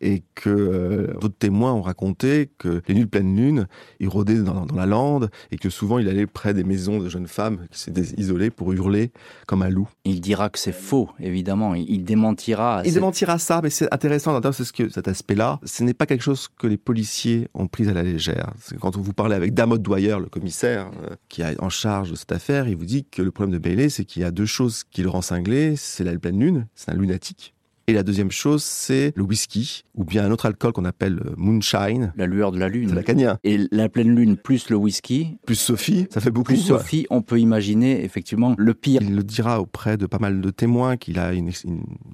Et 0.00 0.22
que 0.34 0.50
euh, 0.50 1.14
d'autres 1.20 1.38
témoins 1.38 1.72
ont 1.72 1.82
raconté 1.82 2.50
que 2.58 2.82
les 2.86 2.94
nuits 2.94 3.04
de 3.04 3.08
pleine 3.08 3.34
lune, 3.36 3.66
il 4.00 4.08
rôdait 4.08 4.38
dans, 4.42 4.66
dans 4.66 4.74
la 4.76 4.86
lande 4.86 5.30
et 5.50 5.56
que 5.56 5.70
souvent 5.70 5.98
il 5.98 6.08
allait 6.08 6.26
près 6.26 6.52
des 6.54 6.64
maisons 6.64 6.98
de 6.98 7.08
jeunes 7.08 7.26
femmes 7.28 7.66
qui 7.70 7.78
s'étaient 7.80 8.14
isolées 8.18 8.50
pour 8.50 8.72
hurler 8.72 9.10
comme 9.46 9.62
un 9.62 9.68
loup. 9.70 9.88
Il 10.04 10.20
dira 10.20 10.50
que 10.50 10.58
c'est 10.58 10.72
faux, 10.74 11.08
évidemment. 11.20 11.74
Il 11.74 11.86
il 11.88 12.04
démentira. 12.04 12.82
Il 12.84 12.86
cette- 12.88 12.94
démentira 12.94 13.38
ça, 13.38 13.60
mais 13.62 13.70
c'est 13.70 13.92
intéressant 13.92 14.32
d'entendre 14.32 14.54
c'est 14.54 14.64
ce 14.64 14.72
que 14.72 14.88
cet 14.90 15.08
aspect-là. 15.08 15.60
Ce 15.64 15.82
n'est 15.82 15.94
pas 15.94 16.04
quelque 16.06 16.22
chose 16.22 16.48
que 16.58 16.66
les 16.66 16.76
policiers 16.76 17.48
ont 17.54 17.66
pris 17.68 17.88
à 17.88 17.92
la 17.94 18.02
légère. 18.02 18.52
Quand 18.80 18.96
vous 18.96 19.12
parlez 19.14 19.34
avec 19.34 19.54
Damod 19.54 19.80
Dwyer, 19.82 20.16
le 20.20 20.26
commissaire 20.26 20.90
euh, 21.04 21.14
qui 21.28 21.42
est 21.42 21.60
en 21.62 21.70
charge 21.70 22.10
de 22.10 22.16
cette 22.16 22.32
affaire, 22.32 22.68
il 22.68 22.76
vous 22.76 22.84
dit 22.84 23.04
que 23.10 23.22
le 23.22 23.30
problème 23.30 23.54
de 23.54 23.58
Bailey, 23.58 23.88
c'est 23.88 24.04
qu'il 24.04 24.22
y 24.22 24.24
a 24.24 24.30
deux 24.30 24.46
choses 24.46 24.84
qui 24.84 25.02
le 25.02 25.08
rend 25.08 25.22
cinglé. 25.22 25.74
C'est 25.76 26.04
la 26.04 26.16
pleine 26.18 26.38
lune, 26.38 26.66
c'est 26.74 26.90
un 26.90 26.94
lunatique. 26.96 27.54
Et 27.88 27.92
la 27.92 28.02
deuxième 28.02 28.32
chose, 28.32 28.64
c'est 28.64 29.12
le 29.14 29.22
whisky, 29.22 29.84
ou 29.94 30.04
bien 30.04 30.24
un 30.24 30.32
autre 30.32 30.46
alcool 30.46 30.72
qu'on 30.72 30.84
appelle 30.84 31.20
euh, 31.24 31.34
moonshine, 31.36 32.12
La 32.16 32.26
lueur 32.26 32.50
de 32.50 32.58
la 32.58 32.68
lune. 32.68 32.92
lacanien. 32.92 33.38
Et 33.44 33.60
la 33.70 33.88
pleine 33.88 34.12
lune 34.16 34.36
plus 34.36 34.70
le 34.70 34.76
whisky, 34.76 35.38
Plus 35.46 35.54
Sophie, 35.54 36.08
ça 36.10 36.20
fait 36.20 36.32
beaucoup. 36.32 36.46
plus 36.52 36.66
quoi. 36.66 36.78
Sophie, 36.80 37.06
on 37.10 37.22
peut 37.22 37.38
imaginer 37.38 38.02
effectivement 38.04 38.56
le 38.58 38.74
pire. 38.74 39.02
Il 39.02 39.14
le 39.14 39.22
dira 39.22 39.60
auprès 39.60 39.96
de 39.96 40.06
pas 40.06 40.18
mal 40.18 40.40
de 40.40 40.50
témoins 40.50 40.96
qu'il 40.96 41.20
a 41.20 41.32
une 41.32 41.52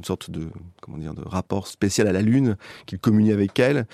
sorte 0.04 0.30
de 0.30 0.48
comment 0.82 0.98
dire 0.98 1.14
de 1.14 1.22
rapport 1.24 1.66
spécial 1.68 2.06
à 2.06 2.12
la 2.12 2.20
lune, 2.20 2.56
qu'il 2.84 2.98
communie 2.98 3.32
avec 3.32 3.58
elle, 3.58 3.86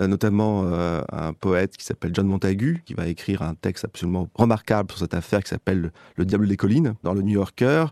euh, 0.00 0.06
notamment 0.06 0.62
euh, 0.64 1.02
un 1.12 1.34
poète 1.34 1.76
qui 1.76 1.84
s'appelle 1.84 2.12
John 2.14 2.28
Montagu, 2.28 2.82
qui 2.86 2.94
va 2.94 3.08
écrire 3.08 3.42
un 3.42 3.54
texte 3.54 3.84
absolument 3.84 4.30
remarquable 4.36 4.90
sur 4.90 5.00
cette 5.00 5.12
affaire 5.12 5.42
qui 5.42 5.50
s'appelle 5.50 5.92
Le 6.16 6.24
diable 6.24 6.48
des 6.48 6.56
collines 6.56 6.94
dans 7.02 7.12
le 7.12 7.20
New 7.20 7.34
Yorker 7.34 7.86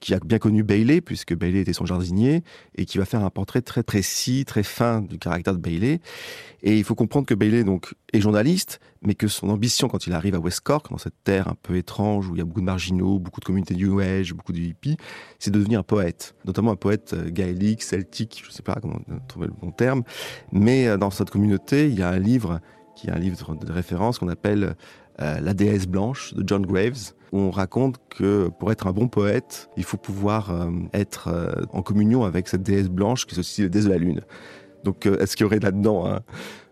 qui 0.00 0.14
a 0.14 0.18
bien 0.20 0.38
connu 0.38 0.62
Bailey, 0.62 1.00
puisque 1.00 1.34
Bailey 1.34 1.60
était 1.60 1.72
son 1.72 1.86
jardinier, 1.86 2.42
et 2.76 2.84
qui 2.84 2.98
va 2.98 3.04
faire 3.04 3.24
un 3.24 3.30
portrait 3.30 3.62
très 3.62 3.82
précis, 3.82 4.44
très 4.46 4.62
fin 4.62 5.00
du 5.00 5.18
caractère 5.18 5.54
de 5.54 5.58
Bailey. 5.58 6.00
Et 6.62 6.76
il 6.76 6.84
faut 6.84 6.94
comprendre 6.94 7.26
que 7.26 7.34
Bailey 7.34 7.64
donc, 7.64 7.94
est 8.12 8.20
journaliste, 8.20 8.80
mais 9.02 9.14
que 9.14 9.28
son 9.28 9.48
ambition 9.48 9.88
quand 9.88 10.06
il 10.06 10.12
arrive 10.12 10.34
à 10.34 10.38
West 10.38 10.60
Cork, 10.60 10.90
dans 10.90 10.98
cette 10.98 11.14
terre 11.24 11.48
un 11.48 11.56
peu 11.60 11.76
étrange 11.76 12.28
où 12.28 12.34
il 12.34 12.38
y 12.38 12.40
a 12.40 12.44
beaucoup 12.44 12.60
de 12.60 12.66
marginaux, 12.66 13.18
beaucoup 13.18 13.40
de 13.40 13.44
communautés 13.44 13.74
New 13.74 14.00
Age, 14.00 14.34
beaucoup 14.34 14.52
de 14.52 14.58
hippies, 14.58 14.96
c'est 15.38 15.50
de 15.50 15.58
devenir 15.58 15.80
un 15.80 15.84
poète, 15.84 16.34
notamment 16.44 16.72
un 16.72 16.76
poète 16.76 17.12
euh, 17.14 17.30
gaélique, 17.30 17.82
celtique, 17.82 18.40
je 18.42 18.50
ne 18.50 18.52
sais 18.52 18.62
pas 18.62 18.76
comment 18.80 18.98
trouver 19.28 19.46
le 19.46 19.52
bon 19.52 19.70
terme. 19.70 20.02
Mais 20.52 20.88
euh, 20.88 20.96
dans 20.96 21.10
cette 21.10 21.30
communauté, 21.30 21.88
il 21.88 21.98
y 21.98 22.02
a 22.02 22.08
un 22.08 22.18
livre 22.18 22.60
qui 22.96 23.08
est 23.08 23.12
un 23.12 23.18
livre 23.18 23.54
de 23.54 23.72
référence 23.72 24.18
qu'on 24.18 24.28
appelle 24.28 24.74
euh, 25.20 25.40
La 25.40 25.54
déesse 25.54 25.86
blanche 25.86 26.34
de 26.34 26.42
John 26.46 26.64
Graves, 26.64 27.12
où 27.32 27.38
on 27.38 27.50
raconte 27.50 27.96
que 28.08 28.48
pour 28.58 28.72
être 28.72 28.86
un 28.86 28.92
bon 28.92 29.08
poète, 29.08 29.68
il 29.76 29.84
faut 29.84 29.96
pouvoir 29.96 30.50
euh, 30.50 30.70
être 30.92 31.28
euh, 31.28 31.52
en 31.72 31.82
communion 31.82 32.24
avec 32.24 32.48
cette 32.48 32.62
déesse 32.62 32.88
blanche 32.88 33.26
qui 33.26 33.34
est 33.34 33.38
aussi 33.38 33.62
la 33.62 33.68
déesse 33.68 33.84
de 33.84 33.90
la 33.90 33.98
lune. 33.98 34.20
Donc 34.84 35.06
est-ce 35.06 35.36
qu'il 35.36 35.44
y 35.44 35.46
aurait 35.46 35.58
là-dedans 35.58 36.06
hein, 36.06 36.20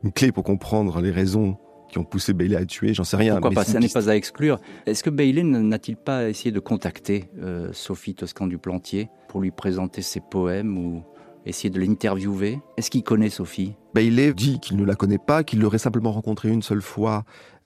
une 0.04 0.12
clé 0.12 0.30
pour 0.30 0.44
comprendre 0.44 1.00
les 1.00 1.10
raisons 1.10 1.56
qui 1.88 1.98
ont 1.98 2.04
poussé 2.04 2.32
Bailey 2.32 2.54
à 2.54 2.64
tuer? 2.64 2.94
J'en 2.94 3.02
sais 3.02 3.16
rien. 3.16 3.34
Pourquoi 3.34 3.50
mais 3.50 3.54
pas? 3.56 3.64
Ça 3.64 3.80
n'est 3.80 3.88
pas 3.88 4.08
à 4.08 4.14
exclure. 4.14 4.60
Est-ce 4.86 5.02
que 5.02 5.10
Bailey 5.10 5.42
n'a-t-il 5.42 5.96
pas 5.96 6.28
essayé 6.28 6.52
de 6.52 6.60
contacter 6.60 7.24
Sophie 7.72 8.14
Toscan 8.14 8.46
du 8.46 8.56
Plantier 8.56 9.08
pour 9.26 9.40
lui 9.40 9.50
présenter 9.50 10.00
ses 10.00 10.20
poèmes 10.20 10.78
ou 10.78 11.02
essayer 11.46 11.70
de 11.70 11.80
l'interviewer? 11.80 12.60
Est-ce 12.76 12.90
qu'il 12.90 13.02
connaît 13.02 13.30
Sophie? 13.30 13.74
Bailey 13.94 14.32
dit 14.32 14.60
qu'il 14.60 14.76
ne 14.76 14.84
la 14.84 14.94
connaît 14.94 15.18
pas, 15.18 15.44
qu'il 15.44 15.60
l'aurait 15.60 15.78
simplement 15.78 16.12
rencontrée 16.12 16.50
une 16.50 16.62
seule 16.62 16.82
fois 16.82 17.24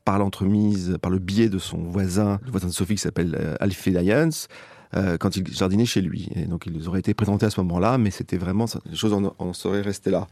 par 0.08 0.18
l'entremise, 0.18 0.96
par 1.02 1.10
le 1.10 1.18
biais 1.18 1.50
de 1.50 1.58
son 1.58 1.76
voisin, 1.82 2.40
le 2.42 2.50
voisin 2.50 2.68
de 2.68 2.72
Sophie 2.72 2.94
qui 2.94 3.02
s'appelle 3.02 3.36
euh, 3.38 3.56
Alfie 3.60 3.90
Lyons, 3.90 4.30
euh, 4.96 5.18
quand 5.18 5.36
il 5.36 5.46
jardinait 5.52 5.84
chez 5.84 6.00
lui. 6.00 6.30
Et 6.34 6.46
donc 6.46 6.64
ils 6.64 6.88
auraient 6.88 7.00
été 7.00 7.12
présentés 7.12 7.44
à 7.44 7.50
ce 7.50 7.60
moment-là, 7.60 7.98
mais 7.98 8.10
c'était 8.10 8.38
vraiment, 8.38 8.64
les 8.86 8.96
choses 8.96 9.12
en, 9.12 9.34
en 9.38 9.52
seraient 9.52 9.82
là. 10.06 10.26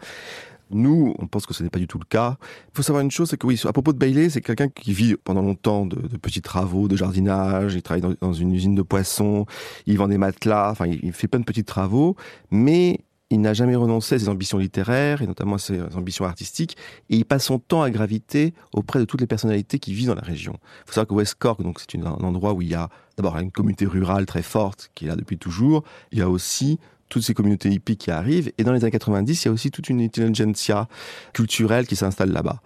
Nous, 0.70 1.14
on 1.18 1.26
pense 1.26 1.44
que 1.44 1.52
ce 1.52 1.62
n'est 1.62 1.68
pas 1.68 1.78
du 1.78 1.86
tout 1.86 1.98
le 1.98 2.06
cas. 2.06 2.38
Il 2.68 2.76
faut 2.76 2.82
savoir 2.82 3.04
une 3.04 3.10
chose, 3.10 3.28
c'est 3.28 3.36
que 3.36 3.46
oui, 3.46 3.60
à 3.66 3.72
propos 3.74 3.92
de 3.92 3.98
Bailey, 3.98 4.30
c'est 4.30 4.40
quelqu'un 4.40 4.68
qui 4.68 4.94
vit 4.94 5.14
pendant 5.22 5.42
longtemps 5.42 5.84
de, 5.84 5.98
petits 6.16 6.40
travaux, 6.40 6.88
de 6.88 6.96
jardinage, 6.96 7.74
il 7.74 7.82
travaille 7.82 8.00
dans, 8.00 8.14
dans 8.18 8.32
une 8.32 8.54
usine 8.54 8.76
de 8.76 8.82
poissons, 8.82 9.44
il 9.84 9.98
vend 9.98 10.08
des 10.08 10.16
matelas, 10.16 10.70
enfin 10.70 10.86
il, 10.86 11.00
il 11.02 11.12
fait 11.12 11.28
plein 11.28 11.40
de 11.40 11.44
petits 11.44 11.64
travaux, 11.64 12.16
mais 12.50 13.00
il 13.30 13.40
n'a 13.40 13.54
jamais 13.54 13.74
renoncé 13.74 14.14
à 14.14 14.18
ses 14.18 14.28
ambitions 14.28 14.58
littéraires 14.58 15.22
et 15.22 15.26
notamment 15.26 15.56
à 15.56 15.58
ses 15.58 15.80
ambitions 15.94 16.24
artistiques 16.24 16.76
et 17.10 17.16
il 17.16 17.24
passe 17.24 17.44
son 17.44 17.58
temps 17.58 17.82
à 17.82 17.90
graviter 17.90 18.54
auprès 18.72 19.00
de 19.00 19.04
toutes 19.04 19.20
les 19.20 19.26
personnalités 19.26 19.78
qui 19.78 19.92
vivent 19.92 20.08
dans 20.08 20.14
la 20.14 20.22
région. 20.22 20.54
Il 20.54 20.86
faut 20.86 20.92
savoir 20.92 21.08
que 21.08 21.14
West 21.14 21.34
Cork, 21.38 21.62
donc 21.62 21.80
c'est 21.80 21.98
un 21.98 22.04
endroit 22.04 22.52
où 22.52 22.62
il 22.62 22.68
y 22.68 22.74
a 22.74 22.88
d'abord 23.16 23.36
une 23.38 23.50
communauté 23.50 23.86
rurale 23.86 24.26
très 24.26 24.42
forte 24.42 24.90
qui 24.94 25.06
est 25.06 25.08
là 25.08 25.16
depuis 25.16 25.38
toujours. 25.38 25.82
Il 26.12 26.18
y 26.18 26.22
a 26.22 26.28
aussi 26.28 26.78
toutes 27.08 27.22
ces 27.22 27.34
communautés 27.34 27.70
hippies 27.70 27.96
qui 27.96 28.10
arrivent 28.10 28.52
et 28.58 28.64
dans 28.64 28.72
les 28.72 28.82
années 28.82 28.90
90, 28.90 29.44
il 29.44 29.46
y 29.46 29.48
a 29.48 29.52
aussi 29.52 29.70
toute 29.70 29.88
une 29.88 30.00
intelligentsia 30.00 30.88
culturelle 31.32 31.86
qui 31.86 31.96
s'installe 31.96 32.30
là-bas. 32.30 32.60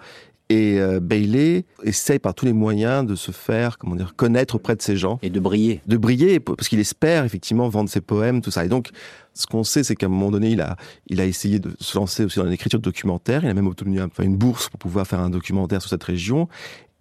Et 0.51 0.81
euh, 0.81 0.99
Bailey 0.99 1.65
essaye 1.85 2.19
par 2.19 2.35
tous 2.35 2.45
les 2.45 2.53
moyens 2.53 3.07
de 3.07 3.15
se 3.15 3.31
faire, 3.31 3.79
comment 3.79 3.95
dire, 3.95 4.17
connaître 4.17 4.57
auprès 4.57 4.75
de 4.75 4.83
ces 4.83 4.97
gens. 4.97 5.21
Et 5.23 5.31
de 5.31 5.39
briller. 5.39 5.81
De 5.87 5.97
briller 5.97 6.41
parce 6.41 6.69
qu'il 6.69 6.81
espère 6.81 7.25
effectivement 7.25 7.69
vendre 7.69 7.89
ses 7.89 8.01
poèmes 8.01 8.43
tout 8.43 8.51
ça. 8.51 8.65
Et 8.65 8.69
donc 8.69 8.91
ce 9.33 9.47
qu'on 9.47 9.63
sait 9.63 9.85
c'est 9.85 9.95
qu'à 9.95 10.07
un 10.07 10.09
moment 10.09 10.33
donné 10.33 10.51
il 10.51 10.61
a 10.61 10.77
il 11.07 11.21
a 11.21 11.25
essayé 11.25 11.61
de 11.61 11.71
se 11.79 11.97
lancer 11.97 12.25
aussi 12.25 12.41
dans 12.41 12.47
l'écriture 12.47 12.81
de 12.81 12.85
documentaire. 12.85 13.45
Il 13.45 13.49
a 13.49 13.55
même 13.55 13.69
obtenu 13.69 14.03
enfin, 14.03 14.25
une 14.25 14.37
bourse 14.37 14.69
pour 14.69 14.81
pouvoir 14.81 15.07
faire 15.07 15.21
un 15.21 15.31
documentaire 15.31 15.81
sur 15.81 15.91
cette 15.91 16.03
région. 16.05 16.49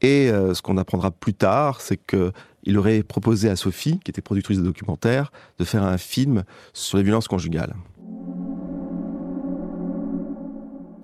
Et 0.02 0.30
euh, 0.30 0.54
ce 0.54 0.62
qu'on 0.62 0.78
apprendra 0.78 1.10
plus 1.10 1.34
tard 1.34 1.82
c'est 1.82 1.98
que 1.98 2.32
il 2.66 2.78
aurait 2.78 3.02
proposé 3.02 3.50
à 3.50 3.56
Sophie 3.56 4.00
qui 4.04 4.12
était 4.12 4.22
productrice 4.22 4.60
de 4.60 4.64
documentaire 4.64 5.32
de 5.58 5.64
faire 5.64 5.84
un 5.84 5.98
film 5.98 6.44
sur 6.74 7.00
les 7.00 7.04
violences 7.04 7.28
conjugales 7.28 7.74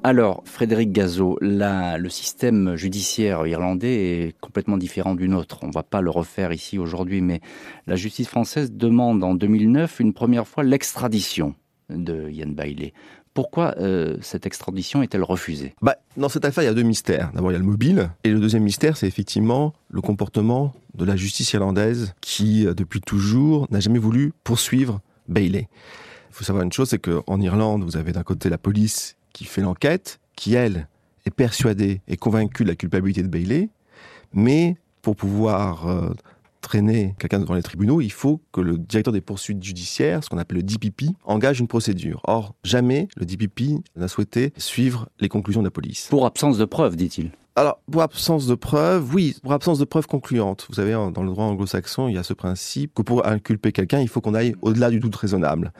Alors, 0.08 0.44
Frédéric 0.46 0.92
Gazot, 0.92 1.40
le 1.42 2.10
système 2.10 2.76
judiciaire 2.76 3.48
irlandais 3.48 4.28
est 4.28 4.40
complètement 4.40 4.78
différent 4.78 5.16
du 5.16 5.28
nôtre. 5.28 5.58
On 5.64 5.70
ne 5.70 5.74
va 5.74 5.82
pas 5.82 6.00
le 6.00 6.12
refaire 6.12 6.54
ici 6.54 6.78
aujourd'hui, 6.78 7.22
mais 7.22 7.42
la 7.88 7.96
justice 7.96 8.28
française 8.28 8.72
demande 8.72 9.24
en 9.24 9.34
2009 9.34 10.00
une 10.02 10.14
première 10.14 10.48
fois 10.48 10.64
l'extradition 10.64 11.56
de 11.90 12.30
Ian 12.30 12.50
Bailey. 12.50 12.94
Pourquoi 13.34 13.74
euh, 13.80 14.16
cette 14.22 14.46
extradition 14.46 15.02
est-elle 15.02 15.24
refusée? 15.24 15.74
Bah, 15.82 15.96
dans 16.18 16.30
cette 16.30 16.46
affaire, 16.46 16.64
il 16.64 16.68
y 16.68 16.70
a 16.70 16.76
deux 16.76 16.84
mystères. 16.84 17.32
D'abord, 17.34 17.50
il 17.50 17.56
y 17.56 17.58
a 17.58 17.60
le 17.60 17.66
mobile. 17.66 18.12
Et 18.24 18.30
le 18.30 18.40
deuxième 18.40 18.62
mystère, 18.62 18.98
c'est 18.98 19.08
effectivement 19.08 19.74
le 19.90 20.02
comportement 20.02 20.76
de 20.94 21.04
la 21.04 21.16
justice 21.16 21.52
irlandaise 21.54 22.14
qui, 22.22 22.68
euh, 22.68 22.76
depuis 22.76 23.02
toujours, 23.02 23.66
n'a 23.72 23.80
jamais 23.80 23.98
voulu 23.98 24.34
poursuivre 24.44 25.02
Bailey. 25.30 25.68
Il 26.30 26.36
faut 26.36 26.44
savoir 26.44 26.64
une 26.64 26.72
chose, 26.72 26.90
c'est 26.90 27.00
qu'en 27.00 27.42
Irlande, 27.42 27.84
vous 27.84 27.98
avez 27.98 28.12
d'un 28.12 28.22
côté 28.22 28.50
la 28.50 28.60
police 28.60 29.18
qui 29.36 29.44
fait 29.44 29.62
l'enquête, 29.62 30.22
qui, 30.38 30.54
elle, 30.54 30.88
est 31.26 31.32
persuadée 31.32 32.02
et 32.08 32.16
convaincue 32.16 32.64
de 32.64 32.70
la 32.70 32.76
culpabilité 32.76 33.22
de 33.22 33.28
Bailey. 33.28 33.70
Mais 34.34 34.78
pour 35.02 35.18
pouvoir 35.18 35.88
euh, 35.88 36.14
traîner 36.62 37.16
quelqu'un 37.20 37.40
devant 37.40 37.54
les 37.54 37.62
tribunaux, 37.62 38.00
il 38.00 38.14
faut 38.14 38.40
que 38.54 38.62
le 38.62 38.78
directeur 38.78 39.12
des 39.12 39.20
poursuites 39.20 39.62
judiciaires, 39.62 40.24
ce 40.24 40.30
qu'on 40.30 40.38
appelle 40.38 40.58
le 40.58 40.64
DPP, 40.64 41.12
engage 41.26 41.60
une 41.60 41.68
procédure. 41.68 42.22
Or, 42.24 42.56
jamais 42.64 43.10
le 43.18 43.26
DPP 43.26 43.84
n'a 43.98 44.08
souhaité 44.08 44.54
suivre 44.56 45.10
les 45.20 45.28
conclusions 45.28 45.62
de 45.62 45.68
la 45.68 45.72
police. 45.72 46.08
Pour 46.10 46.26
absence 46.26 46.58
de 46.58 46.66
preuves, 46.66 46.96
dit-il. 46.96 47.32
Alors, 47.58 47.80
pour 47.92 48.04
absence 48.04 48.48
de 48.48 48.56
preuves, 48.56 49.14
oui, 49.14 49.36
pour 49.44 49.52
absence 49.52 49.80
de 49.80 49.86
preuves 49.86 50.08
concluantes. 50.08 50.66
Vous 50.70 50.76
savez, 50.76 50.94
dans 50.94 51.24
le 51.24 51.30
droit 51.30 51.46
anglo-saxon, 51.46 52.08
il 52.08 52.16
y 52.16 52.18
a 52.18 52.24
ce 52.24 52.34
principe 52.34 52.94
que 52.94 53.02
pour 53.02 53.28
inculper 53.28 53.74
quelqu'un, 53.74 54.00
il 54.00 54.08
faut 54.08 54.22
qu'on 54.22 54.34
aille 54.34 54.56
au-delà 54.62 54.90
du 54.90 55.02
doute 55.02 55.16
raisonnable. 55.16 55.74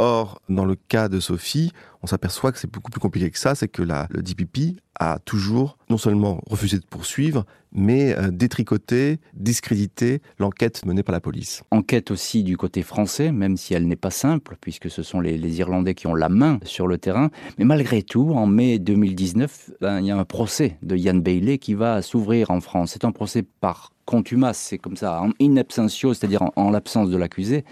Or, 0.00 0.40
dans 0.48 0.64
le 0.64 0.76
cas 0.76 1.08
de 1.08 1.18
Sophie, 1.18 1.72
on 2.02 2.06
s'aperçoit 2.06 2.52
que 2.52 2.58
c'est 2.58 2.70
beaucoup 2.70 2.90
plus 2.90 3.00
compliqué 3.00 3.30
que 3.30 3.38
ça, 3.38 3.54
c'est 3.54 3.68
que 3.68 3.82
le 3.82 4.22
DPP 4.22 4.78
a 4.98 5.18
toujours 5.24 5.78
non 5.90 5.98
seulement 5.98 6.40
refusé 6.46 6.78
de 6.78 6.84
poursuivre, 6.84 7.44
mais 7.72 8.16
euh, 8.16 8.30
détricoté, 8.30 9.18
discrédité 9.34 10.20
l'enquête 10.38 10.84
menée 10.84 11.02
par 11.02 11.12
la 11.12 11.20
police. 11.20 11.62
Enquête 11.70 12.10
aussi 12.10 12.42
du 12.42 12.56
côté 12.56 12.82
français, 12.82 13.30
même 13.32 13.56
si 13.56 13.74
elle 13.74 13.86
n'est 13.86 13.96
pas 13.96 14.10
simple, 14.10 14.56
puisque 14.60 14.90
ce 14.90 15.02
sont 15.02 15.20
les, 15.20 15.38
Irlandais 15.58 15.94
qui 15.94 16.06
ont 16.06 16.14
la 16.14 16.28
main 16.28 16.58
sur 16.62 16.86
le 16.86 16.98
terrain. 16.98 17.30
Mais 17.58 17.64
malgré 17.64 18.02
tout, 18.02 18.32
en 18.34 18.46
mai 18.46 18.78
2019, 18.78 19.70
ben, 19.80 20.00
il 20.00 20.06
y 20.06 20.10
a 20.10 20.16
un 20.16 20.24
procès 20.24 20.78
de 20.82 20.96
Yann 20.96 21.20
Bailey 21.20 21.58
qui 21.58 21.74
va 21.74 22.02
s'ouvrir 22.02 22.50
en 22.50 22.60
France. 22.60 22.90
C'est 22.92 23.04
un 23.04 23.12
procès 23.12 23.42
par 23.42 23.92
contumace, 24.04 24.58
c'est 24.58 24.78
comme 24.78 24.96
ça, 24.96 25.20
en 25.20 25.30
in 25.40 25.56
absentio, 25.56 26.14
c'est-à-dire 26.14 26.42
en, 26.42 26.52
en 26.56 26.70
l'absence 26.70 27.10
de 27.10 27.16
l'accusé. 27.16 27.64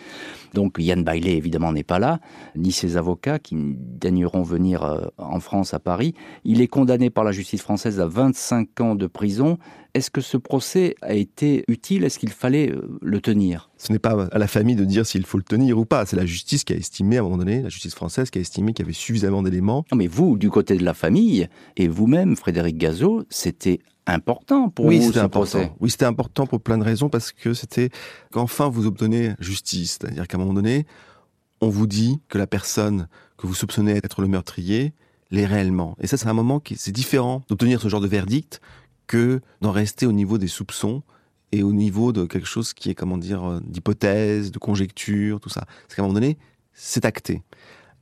Donc 0.55 0.77
Yann 0.79 1.03
Bailey, 1.05 1.37
évidemment, 1.37 1.73
n'est 1.73 1.83
pas 1.83 1.99
là, 1.99 2.21
ni 2.57 2.73
ses 2.73 2.97
avocats 2.97 3.39
qui 3.39 3.57
daigneront 4.17 4.43
venir 4.43 4.83
euh, 4.83 5.07
en 5.19 5.41
France, 5.41 5.75
à 5.75 5.79
Paris. 5.79 6.15
Il 6.45 6.61
est 6.61 6.67
condamné 6.67 7.11
par 7.11 7.25
la 7.25 7.33
justice 7.33 7.63
française 7.63 8.01
à 8.01 8.07
25 8.07 8.81
ans 8.81 8.95
de 8.95 9.07
prison. 9.07 9.59
Est-ce 9.95 10.11
que 10.11 10.21
ce 10.21 10.37
procès 10.37 10.95
a 11.03 11.15
été 11.15 11.65
utile? 11.69 12.05
Est-ce 12.05 12.19
qu'il 12.19 12.31
fallait 12.31 12.71
euh, 12.71 12.99
le 13.03 13.21
tenir? 13.21 13.71
Ce 13.77 13.93
n'est 13.93 13.99
pas 13.99 14.29
à 14.33 14.39
la 14.39 14.47
famille 14.47 14.77
de 14.77 14.85
dire 14.85 15.07
s'il 15.07 15.27
faut 15.27 15.39
le 15.39 15.45
tenir 15.45 15.79
ou 15.79 15.85
pas. 15.85 16.07
C'est 16.07 16.17
la 16.17 16.27
justice 16.27 16.65
qui 16.65 16.73
a 16.73 16.77
estimé, 16.77 17.17
à 17.17 17.21
un 17.21 17.23
moment 17.25 17.39
donné, 17.39 17.63
la 17.63 17.69
justice 17.69 17.95
française 17.95 18.31
qui 18.31 18.39
a 18.39 18.41
estimé 18.41 18.73
qu'il 18.73 18.85
y 18.85 18.87
avait 18.87 18.95
suffisamment 18.95 19.43
d'éléments. 19.43 19.85
Non, 19.93 19.99
mais 19.99 20.07
vous, 20.07 20.39
du 20.39 20.51
côté 20.51 20.77
de 20.77 20.85
la 20.85 20.95
famille, 20.95 21.49
et 21.77 21.89
vous-même, 21.89 22.37
Frédéric 22.37 22.79
Gazot, 22.79 23.25
c'était 23.31 23.81
important 24.07 24.71
pour 24.71 24.87
oui, 24.87 24.99
vous 24.99 25.13
ce 25.13 25.19
important. 25.19 25.59
procès. 25.59 25.73
Oui, 25.81 25.91
c'était 25.91 26.05
important 26.05 26.47
pour 26.47 26.61
plein 26.61 26.79
de 26.79 26.85
raisons 26.85 27.09
parce 27.09 27.33
que 27.33 27.55
c'était 27.55 27.91
qu'enfin 28.31 28.69
vous 28.69 28.87
obtenez 28.87 29.33
justice. 29.41 29.99
C'est-à-dire 30.01 30.29
qu'à 30.29 30.37
un 30.37 30.41
moment 30.41 30.55
donné, 30.55 30.87
on 31.61 31.69
vous 31.69 31.87
dit 31.87 32.21
que 32.29 32.39
la 32.39 32.47
personne 32.47 33.09
que 33.37 33.47
vous 33.47 33.55
soupçonnez 33.55 34.01
être 34.03 34.23
le 34.23 34.29
meurtrier 34.29 34.93
l'est 35.31 35.47
réellement. 35.47 35.97
Et 36.01 36.07
ça, 36.07 36.17
c'est 36.17 36.29
un 36.29 36.35
moment 36.35 36.61
qui 36.61 36.77
c'est 36.77 36.93
différent 36.93 37.43
d'obtenir 37.49 37.81
ce 37.81 37.89
genre 37.89 38.01
de 38.01 38.07
verdict 38.07 38.61
que 39.07 39.41
d'en 39.61 39.73
rester 39.73 40.07
au 40.07 40.13
niveau 40.13 40.39
des 40.39 40.49
soupçons 40.49 41.03
et 41.53 41.63
au 41.63 41.73
niveau 41.73 42.13
de 42.13 42.27
quelque 42.27 42.47
chose 42.47 42.73
qui 42.73 42.91
est, 42.91 42.95
comment 42.95 43.19
dire, 43.19 43.45
euh, 43.45 43.61
d'hypothèse, 43.65 44.51
de 44.51 44.59
conjecture, 44.59 45.41
tout 45.41 45.49
ça. 45.49 45.65
C'est 45.89 45.97
qu'à 45.97 46.03
un 46.03 46.07
moment 46.07 46.15
donné, 46.15 46.39
c'est 46.73 47.05
acté. 47.05 47.43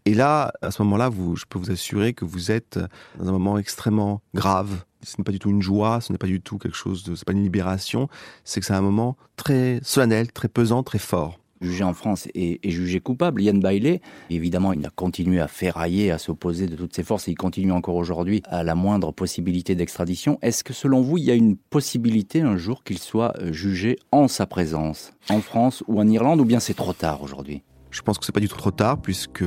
Et 0.07 0.15
là, 0.15 0.53
à 0.61 0.71
ce 0.71 0.83
moment-là, 0.83 1.09
vous, 1.09 1.37
je 1.37 1.45
peux 1.49 1.59
vous 1.59 1.71
assurer 1.71 2.13
que 2.13 2.25
vous 2.25 2.51
êtes 2.51 2.79
dans 3.19 3.29
un 3.29 3.33
moment 3.33 3.59
extrêmement 3.59 4.23
grave. 4.35 4.85
Ce 5.03 5.17
n'est 5.19 5.25
pas 5.25 5.33
du 5.33 5.39
tout 5.39 5.51
une 5.51 5.63
joie, 5.63 6.01
ce 6.01 6.13
n'est 6.13 6.19
pas 6.19 6.27
du 6.27 6.41
tout 6.41 6.59
quelque 6.59 6.77
chose 6.77 7.05
de, 7.05 7.15
c'est 7.15 7.25
pas 7.25 7.33
une 7.33 7.43
libération. 7.43 8.09
C'est 8.45 8.61
que 8.61 8.67
c'est 8.67 8.75
un 8.75 8.83
moment 8.83 9.17
très 9.37 9.81
solennel, 9.83 10.33
très 10.33 10.49
pesant, 10.49 10.83
très 10.83 10.99
fort 10.99 11.39
jugé 11.65 11.85
en 11.85 11.95
France 11.95 12.29
et, 12.35 12.61
jugé 12.65 13.01
coupable. 13.01 13.43
Yann 13.43 13.61
Bailey, 13.61 14.01
évidemment, 14.31 14.73
il 14.73 14.85
a 14.87 14.91
continué 14.91 15.41
à 15.41 15.49
ferrailler, 15.49 16.11
à 16.11 16.19
s'opposer 16.19 16.67
de 16.67 16.77
toutes 16.77 16.95
ses 16.95 17.03
forces 17.03 17.29
et 17.29 17.33
il 17.33 17.37
continue 17.37 17.73
encore 17.73 17.97
aujourd'hui 17.97 18.43
à 18.47 18.63
la 18.63 18.75
moindre 18.75 19.13
possibilité 19.13 19.75
d'extradition. 19.75 20.39
Est-ce 20.43 20.65
que 20.65 20.73
selon 20.73 21.01
vous, 21.01 21.19
il 21.19 21.25
y 21.25 21.31
a 21.31 21.35
une 21.35 21.57
possibilité 21.57 22.41
un 22.41 22.57
jour 22.57 22.85
qu'il 22.85 22.99
soit 22.99 23.35
jugé 23.51 23.99
en 24.13 24.29
sa 24.29 24.47
présence, 24.47 25.13
en 25.31 25.41
France 25.41 25.83
ou 25.89 26.01
en 26.01 26.09
Irlande, 26.09 26.41
ou 26.41 26.45
bien 26.45 26.61
c'est 26.61 26.75
trop 26.75 26.93
tard 26.93 27.23
aujourd'hui? 27.23 27.63
Je 27.91 28.03
pense 28.03 28.19
que 28.19 28.25
c'est 28.25 28.33
pas 28.33 28.41
du 28.41 28.49
tout 28.49 28.57
trop 28.57 28.73
tard 28.73 29.01
puisque 29.01 29.45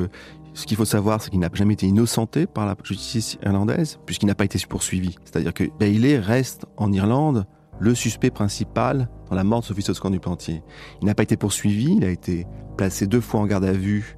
ce 0.58 0.66
qu'il 0.66 0.76
faut 0.76 0.86
savoir, 0.86 1.22
c'est 1.22 1.30
qu'il 1.30 1.40
n'a 1.40 1.50
jamais 1.54 1.74
été 1.74 1.86
innocenté 1.86 2.48
par 2.48 2.66
la 2.66 2.76
justice 2.84 3.38
irlandaise, 3.46 4.00
puisqu'il 4.08 4.26
n'a 4.26 4.34
pas 4.34 4.46
été 4.46 4.58
poursuivi. 4.68 5.16
C'est-à-dire 5.24 5.54
que 5.54 5.66
Bailey 5.80 6.18
reste 6.18 6.66
en 6.78 6.92
Irlande 6.92 7.46
le 7.80 7.96
suspect 7.96 8.32
principal 8.32 9.10
dans 9.30 9.36
la 9.36 9.44
mort 9.44 9.62
de 9.62 9.66
Sophie 9.66 9.82
Soscan 9.82 10.10
du 10.10 10.20
Plantier. 10.20 10.64
Il 11.02 11.06
n'a 11.06 11.16
pas 11.16 11.24
été 11.24 11.38
poursuivi, 11.38 11.96
il 11.96 12.06
a 12.06 12.10
été 12.10 12.46
placé 12.78 13.08
deux 13.08 13.22
fois 13.22 13.42
en 13.42 13.46
garde 13.46 13.66
à 13.66 13.74
vue, 13.74 14.18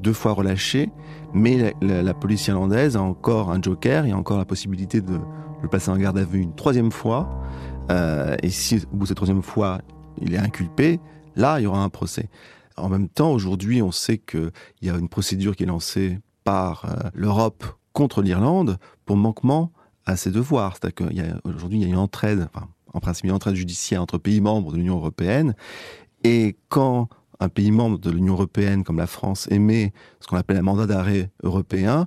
deux 0.00 0.12
fois 0.12 0.32
relâché, 0.32 0.90
mais 1.32 1.74
la, 1.80 1.86
la, 1.86 2.02
la 2.02 2.14
police 2.14 2.46
irlandaise 2.46 2.96
a 2.96 3.02
encore 3.02 3.50
un 3.50 3.60
joker, 3.60 4.06
il 4.06 4.10
y 4.10 4.12
a 4.12 4.16
encore 4.16 4.38
la 4.38 4.44
possibilité 4.44 5.00
de 5.00 5.18
le 5.62 5.68
placer 5.68 5.90
en 5.90 5.96
garde 5.96 6.18
à 6.18 6.24
vue 6.24 6.40
une 6.40 6.54
troisième 6.54 6.92
fois. 6.92 7.28
Euh, 7.90 8.36
et 8.42 8.50
si 8.50 8.76
au 8.92 8.96
bout 8.96 9.04
de 9.04 9.08
cette 9.08 9.16
troisième 9.16 9.42
fois, 9.42 9.80
il 10.20 10.34
est 10.34 10.38
inculpé, 10.38 11.00
là, 11.36 11.58
il 11.60 11.64
y 11.64 11.66
aura 11.66 11.82
un 11.82 11.88
procès. 11.88 12.28
En 12.76 12.88
même 12.88 13.08
temps, 13.08 13.32
aujourd'hui, 13.32 13.82
on 13.82 13.92
sait 13.92 14.18
qu'il 14.18 14.50
y 14.82 14.90
a 14.90 14.96
une 14.96 15.08
procédure 15.08 15.56
qui 15.56 15.62
est 15.62 15.66
lancée 15.66 16.18
par 16.44 16.84
euh, 16.84 17.10
l'Europe 17.14 17.64
contre 17.92 18.22
l'Irlande 18.22 18.78
pour 19.06 19.16
manquement 19.16 19.72
à 20.06 20.16
ses 20.16 20.30
devoirs. 20.30 20.76
C'est-à-dire 20.76 21.08
qu'aujourd'hui, 21.42 21.78
il 21.78 21.82
y 21.82 21.86
a 21.86 21.88
une 21.88 21.98
entraide, 21.98 22.48
en 22.94 23.00
principe, 23.00 23.26
une 23.26 23.32
entraide 23.32 23.56
judiciaire 23.56 24.00
entre 24.00 24.18
pays 24.18 24.40
membres 24.40 24.72
de 24.72 24.78
l'Union 24.78 24.96
européenne. 24.96 25.54
Et 26.22 26.56
quand 26.68 27.08
un 27.40 27.48
pays 27.48 27.70
membre 27.70 27.98
de 27.98 28.10
l'Union 28.10 28.34
européenne, 28.34 28.84
comme 28.84 28.96
la 28.96 29.06
France, 29.06 29.46
émet 29.50 29.92
ce 30.20 30.26
qu'on 30.26 30.36
appelle 30.36 30.56
un 30.56 30.62
mandat 30.62 30.86
d'arrêt 30.86 31.30
européen, 31.42 32.06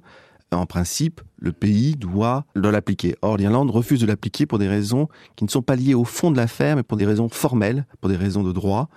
en 0.52 0.66
principe, 0.66 1.22
le 1.38 1.52
pays 1.52 1.96
doit 1.96 2.46
l'appliquer. 2.56 3.16
Or, 3.22 3.38
l'Irlande 3.38 3.70
refuse 3.70 4.00
de 4.00 4.06
l'appliquer 4.06 4.46
pour 4.46 4.60
des 4.60 4.68
raisons 4.68 5.10
qui 5.36 5.44
ne 5.44 5.50
sont 5.50 5.62
pas 5.62 5.76
liées 5.76 5.94
au 5.94 6.06
fond 6.06 6.32
de 6.32 6.38
l'affaire, 6.38 6.78
mais 6.78 6.84
pour 6.84 6.98
des 6.98 7.06
raisons 7.06 7.28
formelles, 7.28 7.86
pour 8.00 8.10
des 8.10 8.16
raisons 8.16 8.44
de 8.44 8.54
droit, 8.54 8.90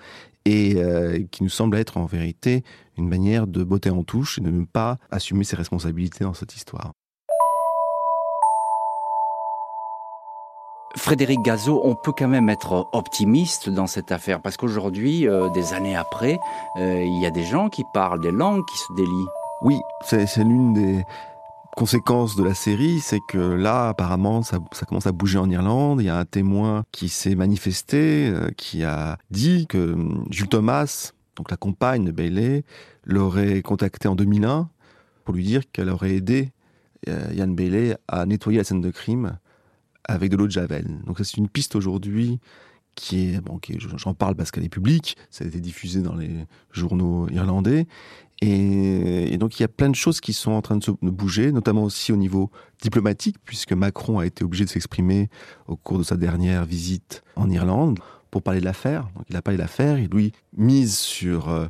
et 0.44 0.76
euh, 0.76 1.22
qui 1.30 1.42
nous 1.42 1.50
semble 1.50 1.76
être 1.76 1.96
en 1.96 2.06
vérité 2.06 2.62
une 2.96 3.08
manière 3.08 3.46
de 3.46 3.64
botter 3.64 3.90
en 3.90 4.04
touche 4.04 4.38
et 4.38 4.40
de 4.40 4.50
ne 4.50 4.64
pas 4.64 4.98
assumer 5.10 5.44
ses 5.44 5.56
responsabilités 5.56 6.24
dans 6.24 6.34
cette 6.34 6.54
histoire. 6.54 6.92
Frédéric 10.96 11.42
Gazot, 11.42 11.80
on 11.84 11.94
peut 11.94 12.12
quand 12.16 12.28
même 12.28 12.48
être 12.48 12.88
optimiste 12.92 13.70
dans 13.70 13.86
cette 13.86 14.10
affaire 14.10 14.40
parce 14.40 14.56
qu'aujourd'hui, 14.56 15.28
euh, 15.28 15.48
des 15.50 15.72
années 15.72 15.96
après, 15.96 16.38
euh, 16.78 17.02
il 17.02 17.22
y 17.22 17.26
a 17.26 17.30
des 17.30 17.44
gens 17.44 17.68
qui 17.68 17.84
parlent 17.94 18.20
des 18.20 18.32
langues 18.32 18.64
qui 18.66 18.78
se 18.78 18.92
délient. 18.96 19.28
Oui, 19.62 19.78
c'est 20.04 20.26
l'une 20.38 20.72
des 20.72 21.04
conséquences 21.76 22.34
de 22.34 22.42
la 22.42 22.54
série, 22.54 22.98
c'est 23.00 23.20
que 23.28 23.38
là, 23.38 23.90
apparemment, 23.90 24.42
ça, 24.42 24.58
commence 24.88 25.06
à 25.06 25.12
bouger 25.12 25.38
en 25.38 25.48
Irlande. 25.48 26.00
Il 26.00 26.06
y 26.06 26.10
a 26.10 26.18
un 26.18 26.24
témoin 26.24 26.84
qui 26.90 27.08
s'est 27.08 27.36
manifesté, 27.36 28.28
euh, 28.28 28.50
qui 28.56 28.82
a 28.82 29.16
dit 29.30 29.66
que 29.68 29.92
hum, 29.92 30.26
Jules 30.30 30.48
Thomas, 30.48 31.12
donc 31.36 31.50
la 31.50 31.56
compagne 31.56 32.04
de 32.04 32.10
Bailey, 32.10 32.64
l'aurait 33.04 33.62
contacté 33.62 34.08
en 34.08 34.16
2001 34.16 34.68
pour 35.24 35.34
lui 35.34 35.44
dire 35.44 35.62
qu'elle 35.70 35.90
aurait 35.90 36.16
aidé 36.16 36.52
Yann 37.06 37.54
Bailey 37.54 37.96
à 38.08 38.26
nettoyer 38.26 38.58
la 38.58 38.64
scène 38.64 38.82
de 38.82 38.90
crime 38.90 39.38
avec 40.04 40.30
de 40.30 40.36
l'eau 40.36 40.46
de 40.46 40.52
Javel. 40.52 40.86
Donc 41.06 41.18
c'est 41.18 41.36
une 41.36 41.48
piste 41.48 41.76
aujourd'hui 41.76 42.40
qui 42.94 43.30
est, 43.30 43.40
bon, 43.40 43.58
j'en 43.96 44.14
parle 44.14 44.34
parce 44.34 44.50
qu'elle 44.50 44.64
est 44.64 44.68
publique, 44.68 45.16
ça 45.30 45.44
a 45.44 45.46
été 45.46 45.60
diffusé 45.60 46.02
dans 46.02 46.14
les 46.14 46.46
journaux 46.72 47.28
irlandais, 47.30 47.86
et, 48.42 49.36
donc 49.36 49.58
il 49.58 49.62
y 49.62 49.64
a 49.64 49.68
plein 49.68 49.90
de 49.90 49.94
choses 49.94 50.20
qui 50.20 50.32
sont 50.32 50.52
en 50.52 50.62
train 50.62 50.76
de 50.76 51.10
bouger, 51.10 51.52
notamment 51.52 51.84
aussi 51.84 52.12
au 52.12 52.16
niveau 52.16 52.50
diplomatique, 52.80 53.36
puisque 53.44 53.72
Macron 53.72 54.18
a 54.18 54.26
été 54.26 54.44
obligé 54.44 54.64
de 54.64 54.70
s'exprimer 54.70 55.28
au 55.66 55.76
cours 55.76 55.98
de 55.98 56.02
sa 56.02 56.16
dernière 56.16 56.64
visite 56.64 57.22
en 57.36 57.50
Irlande 57.50 57.98
pour 58.30 58.42
parler 58.42 58.60
de 58.60 58.64
l'affaire. 58.64 59.08
Donc 59.14 59.26
il 59.28 59.36
a 59.36 59.42
parlé 59.42 59.58
de 59.58 59.62
l'affaire, 59.62 59.98
il 59.98 60.08
lui 60.08 60.32
mise 60.56 60.96
sur 60.96 61.50
euh, 61.50 61.66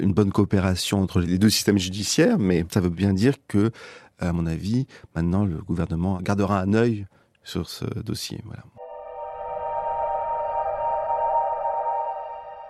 une 0.00 0.14
bonne 0.14 0.32
coopération 0.32 1.02
entre 1.02 1.20
les 1.20 1.38
deux 1.38 1.50
systèmes 1.50 1.78
judiciaires, 1.78 2.38
mais 2.38 2.64
ça 2.72 2.80
veut 2.80 2.88
bien 2.88 3.12
dire 3.12 3.34
que, 3.46 3.70
à 4.18 4.32
mon 4.32 4.46
avis, 4.46 4.86
maintenant 5.14 5.44
le 5.44 5.56
gouvernement 5.58 6.20
gardera 6.22 6.62
un 6.62 6.72
œil 6.72 7.06
sur 7.44 7.68
ce 7.68 7.84
dossier. 8.00 8.40
Voilà. 8.44 8.64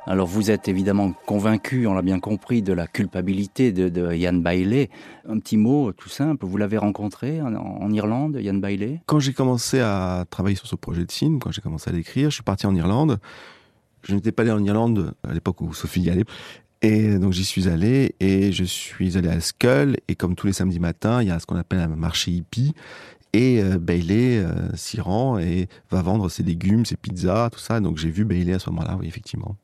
Alors 0.06 0.26
vous 0.26 0.50
êtes 0.50 0.68
évidemment 0.68 1.14
convaincu, 1.24 1.86
on 1.86 1.94
l'a 1.94 2.02
bien 2.02 2.20
compris, 2.20 2.60
de 2.60 2.74
la 2.74 2.86
culpabilité 2.86 3.72
de, 3.72 3.88
de 3.88 4.14
Yann 4.14 4.42
Bailey. 4.42 4.90
Un 5.26 5.38
petit 5.38 5.56
mot 5.56 5.92
tout 5.92 6.10
simple, 6.10 6.44
vous 6.44 6.58
l'avez 6.58 6.76
rencontré 6.76 7.40
en, 7.40 7.54
en, 7.54 7.90
Irlande, 7.90 8.36
Yann 8.38 8.60
Bailey? 8.60 9.00
Quand 9.06 9.18
j'ai 9.18 9.32
commencé 9.32 9.80
à 9.80 10.26
travailler 10.28 10.56
sur 10.56 10.66
ce 10.66 10.76
projet 10.76 11.06
de 11.06 11.12
film, 11.12 11.38
quand 11.38 11.52
j'ai 11.52 11.62
commencé 11.62 11.88
à 11.88 11.94
l'écrire, 11.94 12.28
je 12.28 12.34
suis 12.34 12.42
parti 12.42 12.66
en 12.66 12.74
Irlande. 12.74 13.18
Je 14.02 14.14
n'étais 14.14 14.32
pas 14.32 14.42
allé 14.42 14.50
en 14.50 14.62
Irlande 14.62 15.14
à 15.26 15.32
l'époque 15.32 15.62
où 15.62 15.72
Sophie 15.72 16.02
y 16.02 16.10
allait. 16.10 16.24
Et 16.82 17.18
donc 17.18 17.32
j'y 17.32 17.46
suis 17.46 17.66
allé 17.66 18.14
et 18.20 18.52
je 18.52 18.64
suis 18.64 19.16
allé 19.16 19.30
à 19.30 19.40
Skull 19.40 19.96
et 20.06 20.16
comme 20.16 20.34
tous 20.34 20.46
les 20.46 20.52
samedis 20.52 20.80
matins, 20.80 21.22
il 21.22 21.28
y 21.28 21.30
a 21.30 21.38
ce 21.38 21.46
qu'on 21.46 21.56
appelle 21.56 21.78
un 21.78 21.88
marché 21.88 22.30
hippie 22.30 22.74
et 23.34 23.60
euh, 23.60 23.78
Bailey 23.78 24.38
euh, 24.38 24.74
s'y 24.74 25.00
rend 25.00 25.38
et 25.38 25.68
va 25.90 26.02
vendre 26.02 26.28
ses 26.28 26.44
légumes, 26.44 26.86
ses 26.86 26.96
pizzas, 26.96 27.50
tout 27.50 27.58
ça. 27.58 27.80
Donc 27.80 27.98
j'ai 27.98 28.10
vu 28.10 28.24
Bailey 28.24 28.54
à 28.54 28.58
ce 28.60 28.70
moment-là, 28.70 28.96
oui, 28.98 29.08
effectivement. 29.08 29.56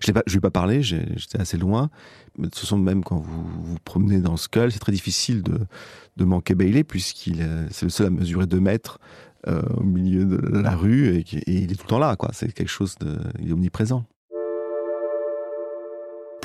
Je 0.00 0.12
ne 0.12 0.20
lui 0.28 0.36
ai 0.36 0.40
pas 0.40 0.50
parlé, 0.50 0.82
j'étais 0.82 1.40
assez 1.40 1.58
loin. 1.58 1.90
Mais 2.38 2.44
de 2.44 2.50
toute 2.50 2.60
façon, 2.60 2.78
même 2.78 3.02
quand 3.02 3.18
vous 3.18 3.44
vous 3.64 3.78
promenez 3.84 4.20
dans 4.20 4.36
Skull, 4.36 4.70
c'est 4.70 4.78
très 4.78 4.92
difficile 4.92 5.42
de, 5.42 5.58
de 6.16 6.24
manquer 6.24 6.54
Bailey, 6.54 6.84
puisqu'il 6.84 7.46
c'est 7.70 7.86
le 7.86 7.90
seul 7.90 8.06
à 8.06 8.10
mesurer 8.10 8.46
2 8.46 8.60
mètres 8.60 9.00
euh, 9.48 9.62
au 9.76 9.82
milieu 9.82 10.24
de 10.24 10.58
la 10.58 10.74
rue 10.76 11.08
et, 11.08 11.20
et, 11.20 11.52
il 11.52 11.72
est 11.72 11.76
tout 11.76 11.84
le 11.84 11.88
temps 11.88 11.98
là. 11.98 12.16
quoi. 12.16 12.30
C'est 12.32 12.52
quelque 12.52 12.68
chose 12.68 12.96
de. 13.00 13.18